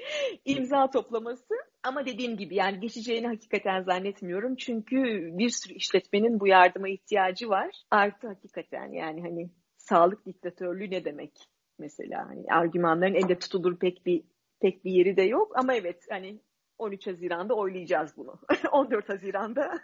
imza 0.44 0.90
toplaması. 0.90 1.54
Ama 1.82 2.06
dediğim 2.06 2.36
gibi 2.36 2.54
yani 2.54 2.80
geçeceğini 2.80 3.26
hakikaten 3.26 3.82
zannetmiyorum. 3.82 4.56
Çünkü 4.56 4.96
bir 5.38 5.50
sürü 5.50 5.74
işletmenin 5.74 6.40
bu 6.40 6.46
yardıma 6.46 6.88
ihtiyacı 6.88 7.48
var. 7.48 7.70
Artı 7.90 8.28
hakikaten 8.28 8.92
yani 8.92 9.22
hani 9.22 9.50
sağlık 9.76 10.26
diktatörlüğü 10.26 10.90
ne 10.90 11.04
demek 11.04 11.32
mesela? 11.78 12.28
Hani 12.28 12.44
argümanların 12.50 13.14
elde 13.14 13.38
tutulur 13.38 13.78
pek 13.78 14.06
bir 14.06 14.22
pek 14.60 14.84
bir 14.84 14.90
yeri 14.90 15.16
de 15.16 15.22
yok. 15.22 15.52
Ama 15.58 15.74
evet 15.74 16.06
hani 16.10 16.40
13 16.78 17.06
Haziran'da 17.06 17.54
oylayacağız 17.54 18.12
bunu. 18.16 18.34
14 18.72 19.08
Haziran'da 19.08 19.80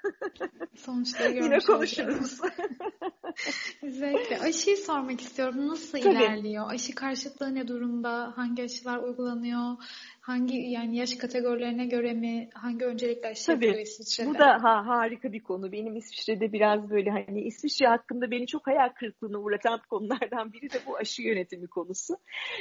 Sonuçları 0.75 1.33
yine 1.33 1.59
konuşuruz. 1.59 2.41
Zevkle. 3.83 4.39
Aşıyı 4.41 4.77
sormak 4.77 5.21
istiyorum. 5.21 5.69
Nasıl 5.69 5.99
Tabii. 5.99 6.15
ilerliyor? 6.15 6.71
Aşı 6.71 6.95
karşıtlığı 6.95 7.55
ne 7.55 7.69
durumda? 7.69 8.33
Hangi 8.37 8.63
aşılar 8.63 8.99
uygulanıyor? 8.99 9.77
Hangi 10.21 10.57
yani 10.57 10.97
yaş 10.97 11.15
kategorilerine 11.15 11.87
göre 11.87 12.13
mi? 12.13 12.49
Hangi 12.55 12.85
öncelikle 12.85 13.29
aşı 13.29 13.47
Tabii. 13.47 13.65
yapılıyor 13.65 13.87
İsviçre'de? 13.87 14.29
Bu 14.29 14.39
da 14.39 14.63
ha, 14.63 14.87
harika 14.87 15.33
bir 15.33 15.43
konu. 15.43 15.73
Benim 15.73 15.97
İsviçre'de 15.97 16.53
biraz 16.53 16.91
böyle 16.91 17.11
hani 17.11 17.41
İsviçre 17.41 17.87
hakkında 17.87 18.31
beni 18.31 18.47
çok 18.47 18.67
hayal 18.67 18.89
kırıklığına 18.89 19.39
uğratan 19.39 19.81
konulardan 19.91 20.53
biri 20.53 20.73
de 20.73 20.79
bu 20.87 20.97
aşı 20.97 21.23
yönetimi 21.23 21.67
konusu. 21.67 22.17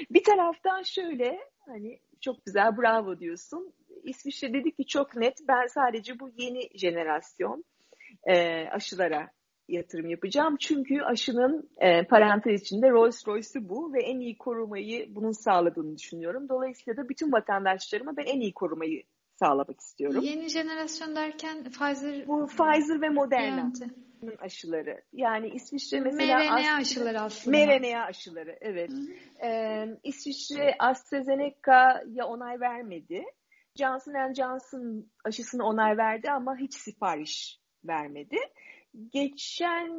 Bir 0.09 0.23
taraftan 0.23 0.81
şöyle 0.81 1.39
hani 1.65 1.99
çok 2.21 2.45
güzel 2.45 2.77
bravo 2.77 3.19
diyorsun. 3.19 3.73
İsviçre 4.03 4.53
dedi 4.53 4.71
ki 4.71 4.85
çok 4.85 5.15
net 5.15 5.37
ben 5.47 5.67
sadece 5.67 6.19
bu 6.19 6.29
yeni 6.37 6.77
jenerasyon 6.77 7.63
e, 8.27 8.67
aşılara 8.67 9.29
yatırım 9.67 10.09
yapacağım. 10.09 10.55
Çünkü 10.59 11.01
aşının 11.01 11.69
e, 11.77 12.07
parantez 12.07 12.61
içinde 12.61 12.89
Rolls 12.89 13.27
Royce'u 13.27 13.69
bu 13.69 13.93
ve 13.93 14.03
en 14.03 14.19
iyi 14.19 14.37
korumayı 14.37 15.15
bunun 15.15 15.31
sağladığını 15.31 15.97
düşünüyorum. 15.97 16.49
Dolayısıyla 16.49 17.03
da 17.03 17.09
bütün 17.09 17.31
vatandaşlarıma 17.31 18.17
ben 18.17 18.25
en 18.25 18.39
iyi 18.39 18.53
korumayı 18.53 19.03
sağlamak 19.35 19.79
istiyorum. 19.79 20.21
Yeni 20.23 20.49
jenerasyon 20.49 21.15
derken 21.15 21.63
Pfizer 21.63 22.27
Bu 22.27 22.47
Pfizer 22.47 23.01
ve 23.01 23.09
Moderna 23.09 23.71
aşıları. 24.39 25.01
Yani 25.13 25.49
İsviçre 25.49 25.99
mesela 25.99 26.37
mRNA 26.37 26.75
aşıları 26.75 27.21
aslında. 27.21 27.57
mRNA 27.57 28.03
aşıları 28.03 28.57
evet. 28.61 28.91
Ee, 29.43 29.85
İsviçre 30.03 30.75
AstraZeneca'ya 30.79 32.25
onay 32.27 32.59
vermedi. 32.59 33.23
Johnson 33.75 34.33
Johnson 34.33 35.05
aşısını 35.23 35.63
onay 35.63 35.97
verdi 35.97 36.31
ama 36.31 36.57
hiç 36.57 36.73
sipariş 36.73 37.59
vermedi. 37.85 38.37
Geçen 39.13 39.89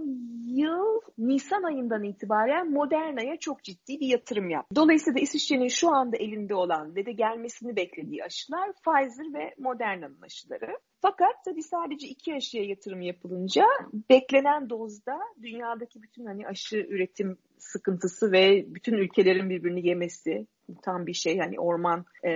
yıl 0.46 1.00
Nisan 1.18 1.62
ayından 1.62 2.04
itibaren 2.04 2.70
Moderna'ya 2.70 3.36
çok 3.36 3.62
ciddi 3.62 4.00
bir 4.00 4.06
yatırım 4.06 4.50
yaptı. 4.50 4.76
Dolayısıyla 4.76 5.20
İsviçre'nin 5.20 5.68
şu 5.68 5.94
anda 5.94 6.16
elinde 6.16 6.54
olan 6.54 6.96
ve 6.96 7.06
de 7.06 7.12
gelmesini 7.12 7.76
beklediği 7.76 8.24
aşılar 8.24 8.72
Pfizer 8.72 9.34
ve 9.34 9.54
Moderna'nın 9.58 10.22
aşıları. 10.22 10.78
Fakat 11.02 11.44
tabii 11.44 11.62
sadece 11.62 12.08
iki 12.08 12.34
aşıya 12.34 12.64
yatırım 12.64 13.00
yapılınca 13.00 13.64
beklenen 14.10 14.70
dozda 14.70 15.18
dünyadaki 15.42 16.02
bütün 16.02 16.26
hani 16.26 16.46
aşı 16.46 16.76
üretim 16.76 17.38
sıkıntısı 17.58 18.32
ve 18.32 18.64
bütün 18.74 18.92
ülkelerin 18.92 19.50
birbirini 19.50 19.86
yemesi 19.86 20.46
tam 20.82 21.06
bir 21.06 21.14
şey 21.14 21.38
hani 21.38 21.60
orman 21.60 22.04
e, 22.22 22.32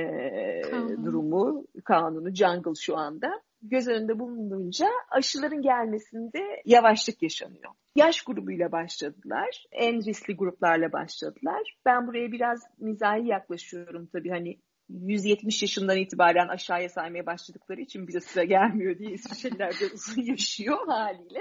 Kanun. 0.60 1.04
durumu 1.06 1.64
kanunu 1.84 2.34
jungle 2.34 2.74
şu 2.80 2.96
anda 2.96 3.42
göz 3.62 3.88
önünde 3.88 4.18
bulununca 4.18 4.86
aşıların 5.10 5.62
gelmesinde 5.62 6.38
yavaşlık 6.64 7.22
yaşanıyor. 7.22 7.72
Yaş 7.96 8.22
grubuyla 8.22 8.72
başladılar. 8.72 9.64
En 9.72 10.04
riskli 10.04 10.36
gruplarla 10.36 10.92
başladılar. 10.92 11.76
Ben 11.86 12.06
buraya 12.06 12.32
biraz 12.32 12.62
mizahi 12.78 13.26
yaklaşıyorum 13.26 14.06
tabii 14.12 14.30
hani 14.30 14.58
170 14.88 15.62
yaşından 15.62 15.96
itibaren 15.96 16.48
aşağıya 16.48 16.88
saymaya 16.88 17.26
başladıkları 17.26 17.80
için 17.80 18.08
bize 18.08 18.20
sıra 18.20 18.44
gelmiyor 18.44 18.98
diye 18.98 19.10
İsviçreliler 19.10 19.70
de 19.70 19.84
uzun 19.94 20.22
yaşıyor 20.22 20.86
haliyle. 20.86 21.40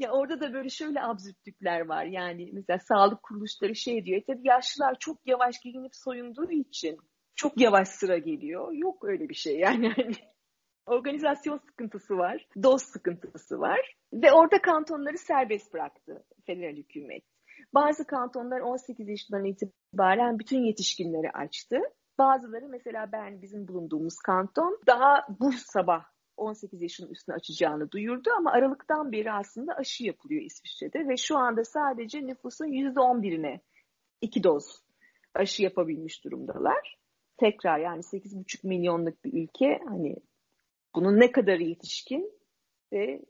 Ya 0.00 0.12
orada 0.12 0.40
da 0.40 0.52
böyle 0.52 0.68
şöyle 0.68 1.02
absürtlükler 1.02 1.80
var. 1.80 2.04
Yani 2.04 2.50
mesela 2.52 2.78
sağlık 2.78 3.22
kuruluşları 3.22 3.74
şey 3.74 4.04
diyor. 4.04 4.20
"E 4.20 4.24
Tabii 4.24 4.48
yaşlılar 4.48 4.96
çok 4.98 5.26
yavaş 5.26 5.60
giyinip 5.60 5.94
soyunduğu 5.96 6.50
için 6.50 6.98
çok 7.34 7.60
yavaş 7.60 7.88
sıra 7.88 8.18
geliyor. 8.18 8.72
Yok 8.72 9.04
öyle 9.04 9.28
bir 9.28 9.34
şey 9.34 9.58
yani. 9.58 9.92
Hani 9.96 10.12
organizasyon 10.86 11.58
sıkıntısı 11.58 12.18
var, 12.18 12.48
doz 12.62 12.82
sıkıntısı 12.82 13.60
var 13.60 13.94
ve 14.12 14.32
orada 14.32 14.62
kantonları 14.62 15.18
serbest 15.18 15.74
bıraktı 15.74 16.24
federal 16.46 16.76
hükümet. 16.76 17.22
Bazı 17.74 18.06
kantonlar 18.06 18.60
18 18.60 19.08
yaşından 19.08 19.44
itibaren 19.44 20.38
bütün 20.38 20.64
yetişkinleri 20.64 21.30
açtı. 21.30 21.76
Bazıları 22.18 22.68
mesela 22.68 23.12
ben 23.12 23.42
bizim 23.42 23.68
bulunduğumuz 23.68 24.16
kanton 24.18 24.80
daha 24.86 25.26
bu 25.40 25.52
sabah 25.52 26.04
18 26.40 26.82
yaşın 26.82 27.08
üstüne 27.08 27.34
açacağını 27.34 27.90
duyurdu 27.90 28.30
ama 28.38 28.52
Aralık'tan 28.52 29.12
beri 29.12 29.32
aslında 29.32 29.74
aşı 29.74 30.04
yapılıyor 30.04 30.42
İsviçre'de 30.42 31.08
ve 31.08 31.16
şu 31.16 31.36
anda 31.36 31.64
sadece 31.64 32.26
nüfusun 32.26 32.66
%11'ine 32.66 33.60
iki 34.20 34.44
doz 34.44 34.82
aşı 35.34 35.62
yapabilmiş 35.62 36.24
durumdalar. 36.24 36.98
Tekrar 37.36 37.78
yani 37.78 38.00
8,5 38.00 38.66
milyonluk 38.66 39.24
bir 39.24 39.32
ülke 39.42 39.80
hani 39.88 40.16
bunun 40.94 41.20
ne 41.20 41.32
kadarı 41.32 41.62
yetişkin 41.62 42.32
ve 42.92 43.22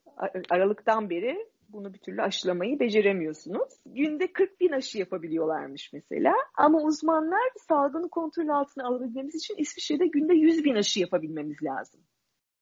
Aralık'tan 0.51 1.11
beri 1.11 1.51
bunu 1.69 1.95
bir 1.95 1.99
türlü 1.99 2.23
aşılamayı 2.23 2.81
beceremiyorsunuz. 2.81 3.73
Günde 3.87 4.33
40 4.33 4.61
bin 4.61 4.73
aşı 4.73 4.99
yapabiliyorlarmış 4.99 5.93
mesela. 5.93 6.35
Ama 6.57 6.83
uzmanlar 6.83 7.51
salgını 7.69 8.09
kontrol 8.09 8.49
altına 8.49 8.87
alabilmemiz 8.87 9.35
için 9.35 9.55
İsviçre'de 9.59 10.07
günde 10.07 10.35
100 10.35 10.65
bin 10.65 10.75
aşı 10.75 11.01
yapabilmemiz 11.01 11.63
lazım 11.63 12.01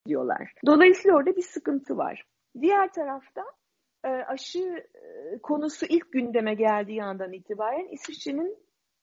diyorlar. 0.08 0.52
Dolayısıyla 0.66 1.16
orada 1.16 1.36
bir 1.36 1.42
sıkıntı 1.42 1.96
var. 1.96 2.24
Diğer 2.60 2.92
tarafta 2.92 3.42
e, 4.04 4.08
aşı 4.08 4.86
e, 4.94 5.38
konusu 5.42 5.86
ilk 5.86 6.12
gündeme 6.12 6.54
geldiği 6.54 7.02
andan 7.02 7.32
itibaren 7.32 7.88
İsviçre'nin 7.92 8.56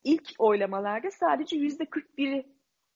ilk 0.04 0.30
oylamalarda 0.39 1.12
sadece 1.12 1.58
yüzde 1.58 1.84
41'i 1.84 2.46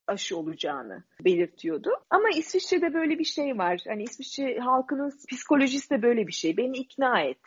aşı 0.07 0.37
olacağını 0.37 1.03
belirtiyordu. 1.25 1.89
Ama 2.09 2.29
İsviçre'de 2.29 2.93
böyle 2.93 3.19
bir 3.19 3.23
şey 3.23 3.57
var. 3.57 3.83
Hani 3.87 4.03
İsviçre 4.03 4.59
halkının 4.59 5.11
psikolojisi 5.31 5.89
de 5.89 6.01
böyle 6.01 6.27
bir 6.27 6.31
şey. 6.31 6.57
Beni 6.57 6.77
ikna 6.77 7.21
et 7.21 7.41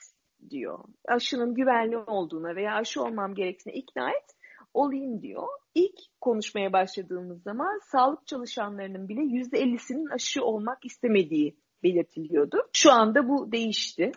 diyor. 0.51 0.79
Aşının 1.09 1.55
güvenli 1.55 1.97
olduğuna 1.97 2.57
veya 2.57 2.75
aşı 2.75 3.03
olmam 3.03 3.35
gerektiğine 3.35 3.79
ikna 3.79 4.11
et 4.11 4.37
olayım 4.75 5.23
diyor. 5.23 5.49
İlk 5.75 6.01
konuşmaya 6.21 6.73
başladığımız 6.73 7.43
zaman 7.43 7.81
sağlık 7.93 8.27
çalışanlarının 8.27 9.09
bile 9.09 9.21
%50'sinin 9.21 10.07
aşı 10.07 10.45
olmak 10.45 10.85
istemediği 10.85 11.57
belirtiliyordu. 11.83 12.69
Şu 12.73 12.93
anda 12.93 13.29
bu 13.29 13.53
değişti. 13.53 14.13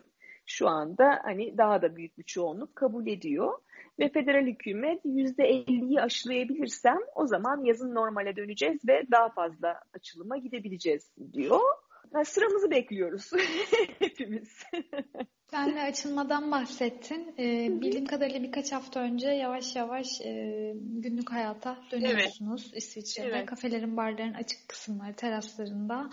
Şu 0.46 0.68
anda 0.68 1.20
hani 1.24 1.58
daha 1.58 1.82
da 1.82 1.96
büyük 1.96 2.18
bir 2.18 2.24
çoğunluk 2.24 2.76
kabul 2.76 3.08
ediyor. 3.08 3.54
Ve 4.00 4.10
federal 4.10 4.46
hükümet 4.46 5.06
%50'yi 5.06 6.02
aşılayabilirsem 6.02 6.98
o 7.16 7.28
zaman 7.28 7.64
yazın 7.64 7.96
normale 7.96 8.36
döneceğiz 8.36 8.88
ve 8.88 9.04
daha 9.12 9.30
fazla 9.30 9.80
açılıma 9.94 10.38
gidebileceğiz 10.38 11.12
diyor. 11.34 11.60
Yani 12.14 12.26
sıramızı 12.26 12.72
bekliyoruz 12.72 13.32
hepimiz. 14.00 14.64
Sen 15.52 15.76
de 15.76 15.82
açılmadan 15.82 16.52
bahsettin. 16.52 17.36
Ee, 17.40 17.82
bildiğim 17.82 18.06
kadarıyla 18.06 18.44
birkaç 18.44 18.72
hafta 18.72 19.00
önce 19.00 19.28
yavaş 19.28 19.76
yavaş 19.76 20.22
e, 20.22 20.74
günlük 20.76 21.32
hayata 21.32 21.78
dönüyorsunuz 21.92 22.72
İsviçre'de. 22.76 23.28
Evet. 23.28 23.46
Kafelerin, 23.46 23.98
barların 23.98 24.34
açık 24.34 24.70
kısımları, 24.70 25.14
teraslarında 25.14 26.10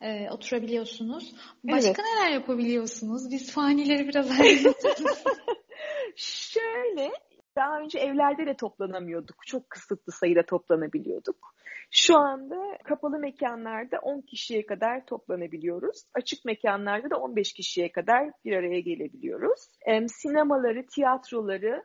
e, 0.00 0.30
oturabiliyorsunuz. 0.30 1.34
Başka 1.64 1.88
Evet. 1.88 1.98
neler 1.98 2.30
yapabiliyorsunuz? 2.30 3.30
Biz 3.30 3.52
fanileri 3.52 4.08
biraz 4.08 4.30
aydınlatırız. 4.30 5.24
Şöyle, 6.16 7.10
daha 7.56 7.80
önce 7.80 7.98
evlerde 7.98 8.46
de 8.46 8.56
toplanamıyorduk. 8.56 9.46
Çok 9.46 9.70
kısıtlı 9.70 10.12
sayıda 10.12 10.42
toplanabiliyorduk. 10.42 11.54
Şu 11.90 12.16
anda 12.18 12.78
kapalı 12.84 13.18
mekanlarda 13.18 13.98
10 13.98 14.20
kişiye 14.20 14.66
kadar 14.66 15.06
toplanabiliyoruz. 15.06 16.04
Açık 16.14 16.44
mekanlarda 16.44 17.10
da 17.10 17.16
15 17.16 17.52
kişiye 17.52 17.92
kadar 17.92 18.30
bir 18.44 18.56
araya 18.56 18.80
gelebiliyoruz. 18.80 19.68
Em, 19.86 20.08
Sinemaları, 20.08 20.86
tiyatroları, 20.86 21.84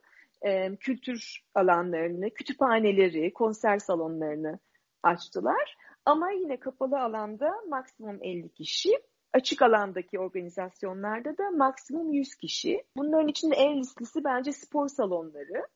kültür 0.80 1.44
alanlarını, 1.56 2.30
kütüphaneleri, 2.30 3.34
konser 3.34 3.80
salonlarını 3.80 4.60
açtılar. 5.04 5.78
Ama 6.06 6.32
yine 6.32 6.60
kapalı 6.60 7.00
alanda 7.00 7.52
maksimum 7.70 8.20
50 8.22 8.50
kişi, 8.50 8.90
açık 9.34 9.62
alandaki 9.62 10.20
organizasyonlarda 10.20 11.38
da 11.38 11.52
maksimum 11.52 12.14
100 12.14 12.36
kişi. 12.36 12.84
Bunların 12.98 13.28
içinde 13.28 13.56
en 13.56 13.78
risklisi 13.78 14.24
bence 14.24 14.52
spor 14.52 14.88
salonları. 14.88 15.68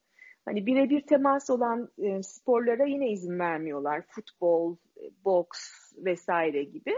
Hani 0.45 0.65
birebir 0.65 1.01
temas 1.01 1.49
olan 1.49 1.89
e, 1.97 2.23
sporlara 2.23 2.85
yine 2.85 3.09
izin 3.09 3.39
vermiyorlar. 3.39 4.01
Futbol, 4.07 4.77
e, 4.97 5.01
boks 5.25 5.93
vesaire 5.97 6.63
gibi. 6.63 6.95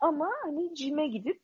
Ama 0.00 0.30
hani 0.44 0.74
cime 0.74 1.08
gidip 1.08 1.40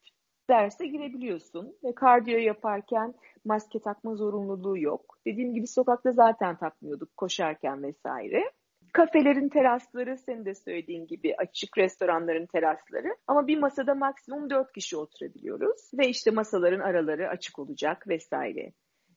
derse 0.50 0.86
girebiliyorsun 0.86 1.76
ve 1.84 1.94
kardiyo 1.94 2.38
yaparken 2.38 3.14
maske 3.44 3.80
takma 3.80 4.14
zorunluluğu 4.14 4.78
yok. 4.78 5.18
Dediğim 5.26 5.54
gibi 5.54 5.66
sokakta 5.66 6.12
zaten 6.12 6.56
takmıyorduk 6.56 7.16
koşarken 7.16 7.82
vesaire. 7.82 8.52
Kafelerin 8.94 9.48
terasları 9.48 10.18
senin 10.18 10.44
de 10.44 10.54
söylediğin 10.54 11.06
gibi 11.06 11.34
açık 11.36 11.78
restoranların 11.78 12.46
terasları 12.46 13.16
ama 13.26 13.46
bir 13.46 13.58
masada 13.58 13.94
maksimum 13.94 14.50
dört 14.50 14.72
kişi 14.72 14.96
oturabiliyoruz 14.96 15.90
ve 15.98 16.08
işte 16.08 16.30
masaların 16.30 16.80
araları 16.80 17.28
açık 17.28 17.58
olacak 17.58 18.08
vesaire 18.08 18.72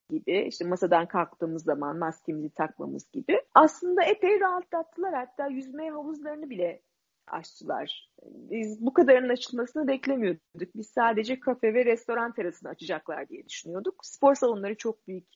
gibi 0.09 0.47
işte 0.47 0.65
masadan 0.65 1.07
kalktığımız 1.07 1.63
zaman 1.63 1.97
maskemizi 1.97 2.49
takmamız 2.49 3.11
gibi. 3.11 3.41
Aslında 3.53 4.03
epey 4.03 4.39
rahatlattılar 4.39 5.13
hatta 5.13 5.47
yüzme 5.47 5.89
havuzlarını 5.89 6.49
bile 6.49 6.81
açtılar. 7.27 8.11
Biz 8.25 8.85
bu 8.85 8.93
kadarının 8.93 9.29
açılmasını 9.29 9.87
beklemiyorduk. 9.87 10.75
Biz 10.75 10.87
sadece 10.87 11.39
kafe 11.39 11.73
ve 11.73 11.85
restoran 11.85 12.33
terasını 12.33 12.69
açacaklar 12.69 13.29
diye 13.29 13.45
düşünüyorduk. 13.45 14.05
Spor 14.05 14.35
salonları 14.35 14.77
çok 14.77 15.07
büyük 15.07 15.27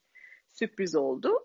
sürpriz 0.51 0.95
oldu. 0.95 1.43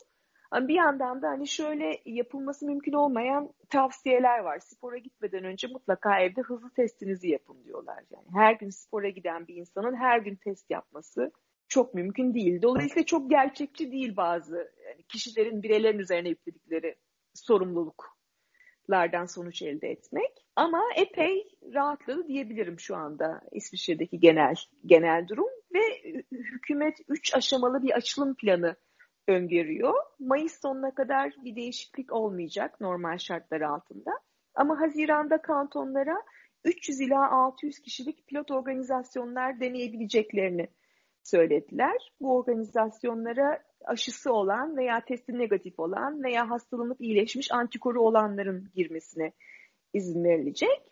Ama 0.50 0.68
bir 0.68 0.74
yandan 0.74 1.22
da 1.22 1.28
hani 1.28 1.48
şöyle 1.48 2.00
yapılması 2.04 2.66
mümkün 2.66 2.92
olmayan 2.92 3.54
tavsiyeler 3.70 4.38
var. 4.38 4.58
Spora 4.58 4.98
gitmeden 4.98 5.44
önce 5.44 5.68
mutlaka 5.68 6.20
evde 6.20 6.40
hızlı 6.40 6.70
testinizi 6.70 7.28
yapın 7.28 7.64
diyorlar. 7.64 8.04
Yani 8.10 8.26
her 8.32 8.52
gün 8.52 8.70
spora 8.70 9.08
giden 9.08 9.46
bir 9.46 9.54
insanın 9.54 9.96
her 9.96 10.18
gün 10.18 10.36
test 10.36 10.70
yapması 10.70 11.32
çok 11.68 11.94
mümkün 11.94 12.34
değil. 12.34 12.62
Dolayısıyla 12.62 13.06
çok 13.06 13.30
gerçekçi 13.30 13.92
değil 13.92 14.16
bazı 14.16 14.72
yani 14.86 15.02
kişilerin 15.08 15.62
bireylerin 15.62 15.98
üzerine 15.98 16.28
yükledikleri 16.28 16.96
sorumluluklardan 17.34 19.26
sonuç 19.26 19.62
elde 19.62 19.88
etmek. 19.88 20.46
Ama 20.56 20.82
epey 20.96 21.56
rahatladı 21.74 22.28
diyebilirim 22.28 22.80
şu 22.80 22.96
anda 22.96 23.40
İsviçre'deki 23.52 24.20
genel 24.20 24.54
genel 24.86 25.28
durum 25.28 25.50
ve 25.74 26.12
hükümet 26.32 26.98
üç 27.08 27.34
aşamalı 27.34 27.82
bir 27.82 27.92
açılım 27.92 28.34
planı 28.34 28.76
öngörüyor. 29.28 29.94
Mayıs 30.18 30.60
sonuna 30.60 30.94
kadar 30.94 31.34
bir 31.44 31.56
değişiklik 31.56 32.12
olmayacak 32.12 32.80
normal 32.80 33.18
şartlar 33.18 33.60
altında. 33.60 34.10
Ama 34.54 34.80
Haziran'da 34.80 35.42
kantonlara 35.42 36.22
300 36.64 37.00
ila 37.00 37.30
600 37.30 37.78
kişilik 37.78 38.26
pilot 38.26 38.50
organizasyonlar 38.50 39.60
deneyebileceklerini 39.60 40.68
söylediler. 41.22 42.12
Bu 42.20 42.36
organizasyonlara 42.36 43.62
aşısı 43.84 44.32
olan 44.32 44.76
veya 44.76 45.00
testi 45.00 45.38
negatif 45.38 45.78
olan 45.78 46.22
veya 46.22 46.50
hastalanıp 46.50 47.00
iyileşmiş 47.00 47.52
antikoru 47.52 48.02
olanların 48.02 48.70
girmesine 48.74 49.32
izin 49.94 50.24
verilecek. 50.24 50.82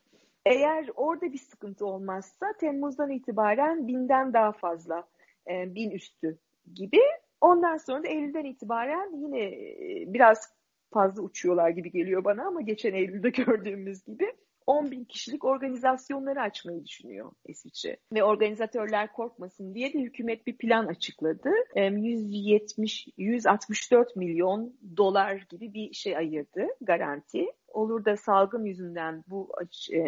Eğer 0.46 0.90
orada 0.94 1.32
bir 1.32 1.38
sıkıntı 1.38 1.86
olmazsa 1.86 2.46
Temmuz'dan 2.60 3.10
itibaren 3.10 3.88
binden 3.88 4.32
daha 4.32 4.52
fazla, 4.52 5.08
e, 5.50 5.74
bin 5.74 5.90
üstü 5.90 6.38
gibi. 6.74 7.00
Ondan 7.44 7.76
sonra 7.76 8.02
da 8.02 8.08
Eylül'den 8.08 8.44
itibaren 8.44 9.22
yine 9.22 9.40
e, 9.40 10.04
biraz 10.14 10.54
fazla 10.92 11.22
uçuyorlar 11.22 11.70
gibi 11.70 11.90
geliyor 11.90 12.24
bana 12.24 12.46
ama 12.46 12.60
geçen 12.60 12.94
Eylül'de 12.94 13.30
gördüğümüz 13.44 14.04
gibi 14.04 14.32
10 14.66 14.90
bin 14.90 15.04
kişilik 15.04 15.44
organizasyonları 15.44 16.40
açmayı 16.40 16.84
düşünüyor 16.84 17.32
İsviçre. 17.46 17.96
Ve 18.12 18.24
organizatörler 18.24 19.12
korkmasın 19.12 19.74
diye 19.74 19.92
de 19.92 19.98
hükümet 19.98 20.46
bir 20.46 20.56
plan 20.56 20.86
açıkladı. 20.86 21.50
170, 21.76 23.06
164 23.16 24.16
milyon 24.16 24.76
dolar 24.96 25.46
gibi 25.50 25.74
bir 25.74 25.92
şey 25.92 26.16
ayırdı 26.16 26.66
garanti. 26.80 27.46
Olur 27.68 28.04
da 28.04 28.16
salgın 28.16 28.64
yüzünden 28.64 29.24
bu 29.28 29.52
e, 29.92 29.98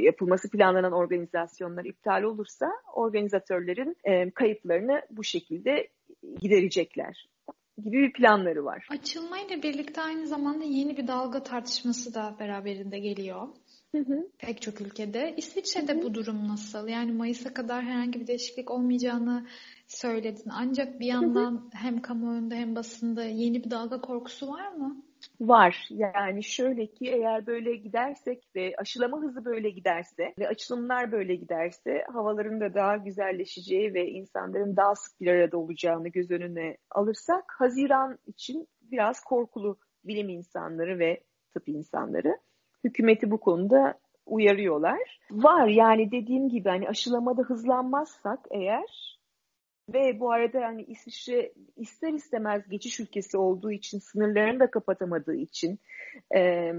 yapılması 0.00 0.50
planlanan 0.50 0.92
organizasyonlar 0.92 1.84
iptal 1.84 2.22
olursa 2.22 2.72
organizatörlerin 2.94 3.96
kayıplarını 4.30 5.02
bu 5.10 5.24
şekilde 5.24 5.88
giderecekler 6.40 7.28
gibi 7.84 7.96
bir 7.96 8.12
planları 8.12 8.64
var. 8.64 8.86
Açılmayla 8.90 9.62
birlikte 9.62 10.00
aynı 10.00 10.26
zamanda 10.26 10.64
yeni 10.64 10.96
bir 10.96 11.06
dalga 11.06 11.42
tartışması 11.42 12.14
da 12.14 12.36
beraberinde 12.40 12.98
geliyor. 12.98 13.48
Hı 13.94 13.98
hı. 13.98 14.28
Pek 14.38 14.62
çok 14.62 14.80
ülkede. 14.80 15.34
İsviçre'de 15.36 15.92
hı 15.92 15.98
hı. 15.98 16.02
bu 16.02 16.14
durum 16.14 16.48
nasıl? 16.48 16.88
Yani 16.88 17.12
Mayıs'a 17.12 17.54
kadar 17.54 17.84
herhangi 17.84 18.20
bir 18.20 18.26
değişiklik 18.26 18.70
olmayacağını 18.70 19.46
söyledin. 19.86 20.50
Ancak 20.50 21.00
bir 21.00 21.06
yandan 21.06 21.52
hı 21.52 21.56
hı. 21.56 21.68
hem 21.72 22.02
kamuoyunda 22.02 22.54
hem 22.54 22.76
basında 22.76 23.24
yeni 23.24 23.64
bir 23.64 23.70
dalga 23.70 24.00
korkusu 24.00 24.48
var 24.48 24.72
mı? 24.72 25.02
Var. 25.40 25.88
Yani 25.90 26.44
şöyle 26.44 26.86
ki 26.86 27.10
eğer 27.10 27.46
böyle 27.46 27.76
gidersek 27.76 28.48
ve 28.56 28.74
aşılama 28.78 29.22
hızı 29.22 29.44
böyle 29.44 29.70
giderse 29.70 30.34
ve 30.38 30.48
açılımlar 30.48 31.12
böyle 31.12 31.34
giderse 31.34 32.04
havaların 32.12 32.60
da 32.60 32.74
daha 32.74 32.96
güzelleşeceği 32.96 33.94
ve 33.94 34.06
insanların 34.08 34.76
daha 34.76 34.94
sık 34.94 35.20
bir 35.20 35.26
arada 35.26 35.58
olacağını 35.58 36.08
göz 36.08 36.30
önüne 36.30 36.76
alırsak 36.90 37.44
Haziran 37.58 38.18
için 38.26 38.68
biraz 38.82 39.20
korkulu 39.20 39.78
bilim 40.04 40.28
insanları 40.28 40.98
ve 40.98 41.20
tıp 41.54 41.68
insanları 41.68 42.38
hükümeti 42.84 43.30
bu 43.30 43.40
konuda 43.40 43.98
uyarıyorlar. 44.26 45.20
Var 45.30 45.66
yani 45.66 46.10
dediğim 46.10 46.48
gibi 46.48 46.68
hani 46.68 46.88
aşılamada 46.88 47.42
hızlanmazsak 47.42 48.40
eğer 48.50 49.11
ve 49.92 50.20
bu 50.20 50.32
arada 50.32 50.58
yani 50.58 50.82
İsviçre 50.82 51.52
ister 51.76 52.12
istemez 52.12 52.68
geçiş 52.68 53.00
ülkesi 53.00 53.36
olduğu 53.36 53.72
için 53.72 53.98
sınırlarını 53.98 54.60
da 54.60 54.70
kapatamadığı 54.70 55.34
için 55.34 55.78
e, 56.36 56.72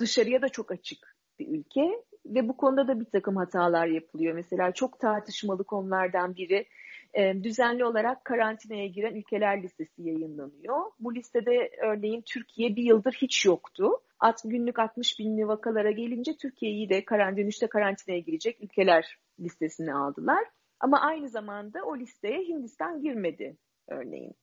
dışarıya 0.00 0.42
da 0.42 0.48
çok 0.48 0.70
açık 0.70 1.16
bir 1.38 1.48
ülke 1.48 2.02
ve 2.26 2.48
bu 2.48 2.56
konuda 2.56 2.88
da 2.88 3.00
bir 3.00 3.04
takım 3.04 3.36
hatalar 3.36 3.86
yapılıyor. 3.86 4.34
Mesela 4.34 4.72
çok 4.72 5.00
tartışmalı 5.00 5.64
konulardan 5.64 6.36
biri 6.36 6.66
e, 7.14 7.42
düzenli 7.42 7.84
olarak 7.84 8.24
karantinaya 8.24 8.86
giren 8.86 9.14
ülkeler 9.14 9.62
listesi 9.62 10.02
yayınlanıyor. 10.02 10.80
Bu 11.00 11.14
listede 11.14 11.70
örneğin 11.82 12.22
Türkiye 12.26 12.76
bir 12.76 12.82
yıldır 12.82 13.12
hiç 13.12 13.46
yoktu. 13.46 13.90
At, 14.20 14.42
günlük 14.44 14.78
60 14.78 15.18
binli 15.18 15.48
vakalara 15.48 15.90
gelince 15.90 16.36
Türkiye'yi 16.36 16.88
de 16.88 17.04
karantin, 17.04 17.42
dönüşte 17.42 17.66
karantinaya 17.66 18.20
girecek 18.20 18.62
ülkeler 18.62 19.18
listesine 19.40 19.94
aldılar. 19.94 20.44
Ama 20.80 21.00
aynı 21.00 21.28
zamanda 21.28 21.84
o 21.84 21.98
listeye 21.98 22.38
Hindistan 22.38 23.02
girmedi 23.02 23.56
örneğin. 23.88 24.34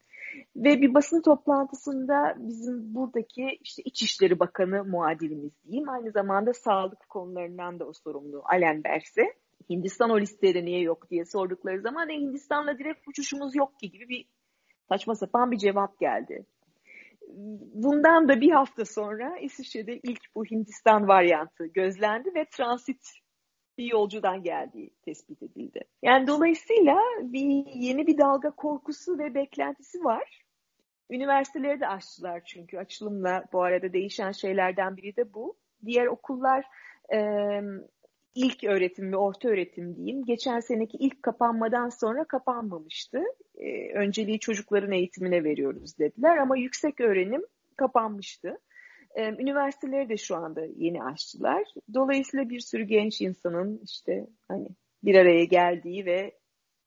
Ve 0.55 0.81
bir 0.81 0.93
basın 0.93 1.21
toplantısında 1.21 2.35
bizim 2.37 2.95
buradaki 2.95 3.57
işte 3.61 3.83
İçişleri 3.85 4.39
Bakanı 4.39 4.83
muadilimiz 4.85 5.51
diyeyim 5.63 5.89
aynı 5.89 6.11
zamanda 6.11 6.53
sağlık 6.53 7.09
konularından 7.09 7.79
da 7.79 7.85
o 7.85 7.93
sorumlu 7.93 8.41
Alen 8.45 8.83
Berse 8.83 9.33
Hindistan 9.69 10.09
o 10.09 10.19
listede 10.19 10.65
niye 10.65 10.81
yok 10.81 11.09
diye 11.09 11.25
sordukları 11.25 11.81
zaman 11.81 12.09
e, 12.09 12.13
Hindistan'la 12.13 12.77
direkt 12.79 13.07
uçuşumuz 13.07 13.55
yok 13.55 13.79
ki 13.79 13.91
gibi 13.91 14.09
bir 14.09 14.25
saçma 14.89 15.15
sapan 15.15 15.51
bir 15.51 15.57
cevap 15.57 15.99
geldi. 15.99 16.45
Bundan 17.73 18.27
da 18.27 18.41
bir 18.41 18.51
hafta 18.51 18.85
sonra 18.85 19.39
İsviçre'de 19.39 19.99
ilk 20.03 20.35
bu 20.35 20.45
Hindistan 20.45 21.07
varyantı 21.07 21.65
gözlendi 21.65 22.29
ve 22.35 22.45
transit 22.45 23.22
bir 23.77 23.85
yolcudan 23.85 24.43
geldiği 24.43 24.89
tespit 25.05 25.43
edildi. 25.43 25.81
Yani 26.01 26.27
dolayısıyla 26.27 26.97
bir 27.21 27.65
yeni 27.75 28.07
bir 28.07 28.17
dalga 28.17 28.51
korkusu 28.51 29.19
ve 29.19 29.33
beklentisi 29.33 30.03
var. 30.03 30.43
Üniversiteleri 31.09 31.79
de 31.79 31.87
açtılar 31.87 32.43
çünkü 32.45 32.77
açılımla 32.77 33.45
bu 33.53 33.63
arada 33.63 33.93
değişen 33.93 34.31
şeylerden 34.31 34.97
biri 34.97 35.15
de 35.15 35.33
bu. 35.33 35.55
Diğer 35.85 36.05
okullar 36.05 36.65
e, 37.13 37.19
ilk 38.35 38.63
öğretim 38.63 39.11
ve 39.11 39.17
orta 39.17 39.49
öğretim 39.49 39.95
diyeyim 39.95 40.25
geçen 40.25 40.59
seneki 40.59 40.97
ilk 40.97 41.23
kapanmadan 41.23 41.89
sonra 41.89 42.23
kapanmamıştı. 42.23 43.23
E, 43.57 43.93
önceliği 43.93 44.39
çocukların 44.39 44.91
eğitimine 44.91 45.43
veriyoruz 45.43 45.99
dediler 45.99 46.37
ama 46.37 46.57
yüksek 46.57 47.01
öğrenim 47.01 47.45
kapanmıştı. 47.77 48.59
Üniversiteleri 49.17 50.09
de 50.09 50.17
şu 50.17 50.35
anda 50.35 50.61
yeni 50.75 51.03
açtılar. 51.03 51.63
Dolayısıyla 51.93 52.49
bir 52.49 52.59
sürü 52.59 52.83
genç 52.83 53.21
insanın 53.21 53.81
işte 53.83 54.27
hani 54.47 54.67
bir 55.03 55.15
araya 55.15 55.45
geldiği 55.45 56.05
ve 56.05 56.33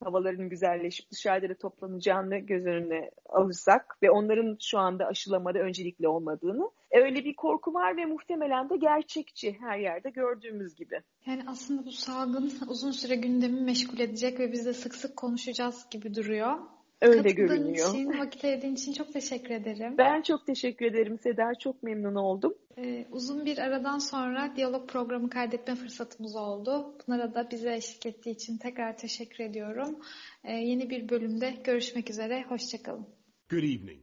havaların 0.05 0.49
güzelleşip 0.49 1.11
dışarıda 1.11 1.49
da 1.49 1.55
toplanacağını 1.55 2.39
göz 2.39 2.67
önüne 2.67 3.11
alırsak 3.29 3.99
ve 4.03 4.11
onların 4.11 4.57
şu 4.61 4.79
anda 4.79 5.07
aşılamada 5.07 5.59
öncelikli 5.59 6.09
olmadığını 6.09 6.71
e, 6.91 7.01
öyle 7.01 7.25
bir 7.25 7.37
korku 7.37 7.75
var 7.75 7.97
ve 7.97 8.07
muhtemelen 8.07 8.71
de 8.71 8.77
gerçekçi 8.77 9.57
her 9.61 9.79
yerde 9.79 10.11
gördüğümüz 10.11 10.75
gibi. 10.75 11.03
Yani 11.27 11.43
aslında 11.47 11.87
bu 11.87 11.93
salgın 11.93 12.53
uzun 12.69 12.91
süre 12.91 13.17
gündemi 13.17 13.61
meşgul 13.61 13.99
edecek 13.99 14.41
ve 14.41 14.53
biz 14.53 14.67
de 14.67 14.73
sık 14.73 14.95
sık 14.95 15.17
konuşacağız 15.17 15.87
gibi 15.91 16.15
duruyor. 16.15 16.59
Öyle 17.03 17.23
Katıldığın 17.23 17.47
görünüyor. 17.47 17.89
için, 17.89 18.19
vakit 18.19 18.45
ayırdığın 18.45 18.75
için 18.75 18.93
çok 18.93 19.13
teşekkür 19.13 19.51
ederim. 19.51 19.95
Ben 19.99 20.23
çok 20.23 20.47
teşekkür 20.47 20.87
ederim 20.87 21.19
Seda. 21.19 21.53
Çok 21.61 21.83
memnun 21.83 22.15
oldum. 22.15 22.55
Ee, 22.79 23.07
uzun 23.11 23.45
bir 23.47 23.59
aradan 23.59 23.99
sonra 23.99 24.53
diyalog 24.57 24.89
programı 24.89 25.31
kaydetme 25.31 25.75
fırsatımız 25.75 26.37
oldu. 26.37 26.95
Bunlara 27.07 27.35
da 27.35 27.49
bize 27.51 27.75
eşlik 27.75 28.07
ettiği 28.07 28.31
için 28.31 28.59
tekrar 28.59 28.97
teşekkür 28.97 29.45
ediyorum. 29.45 29.97
Ee, 30.45 30.53
yeni 30.53 30.91
bir 30.91 31.09
bölümde 31.09 31.55
görüşmek 31.65 32.11
üzere. 32.11 32.45
Hoşçakalın. 32.49 33.07
Good 33.51 33.59
evening. 33.63 34.01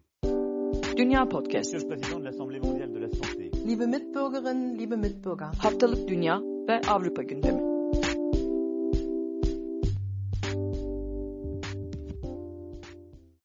Dünya 0.97 1.29
Podcast. 1.29 1.73
Monsieur 1.73 1.91
le 1.91 1.95
Président 1.95 2.19
de 2.19 2.25
l'Assemblée 2.25 2.59
mondiale 2.59 2.93
de 2.95 3.01
la 3.01 3.07
santé. 3.07 3.67
Liebe 3.67 3.85
Mitbürgerinnen, 3.85 4.79
liebe 4.79 4.95
Mitbürger. 4.95 5.47
Haftalık 5.57 6.07
Dünya 6.07 6.41
ve 6.41 6.81
Avrupa 6.87 7.23
gündemi. 7.23 7.72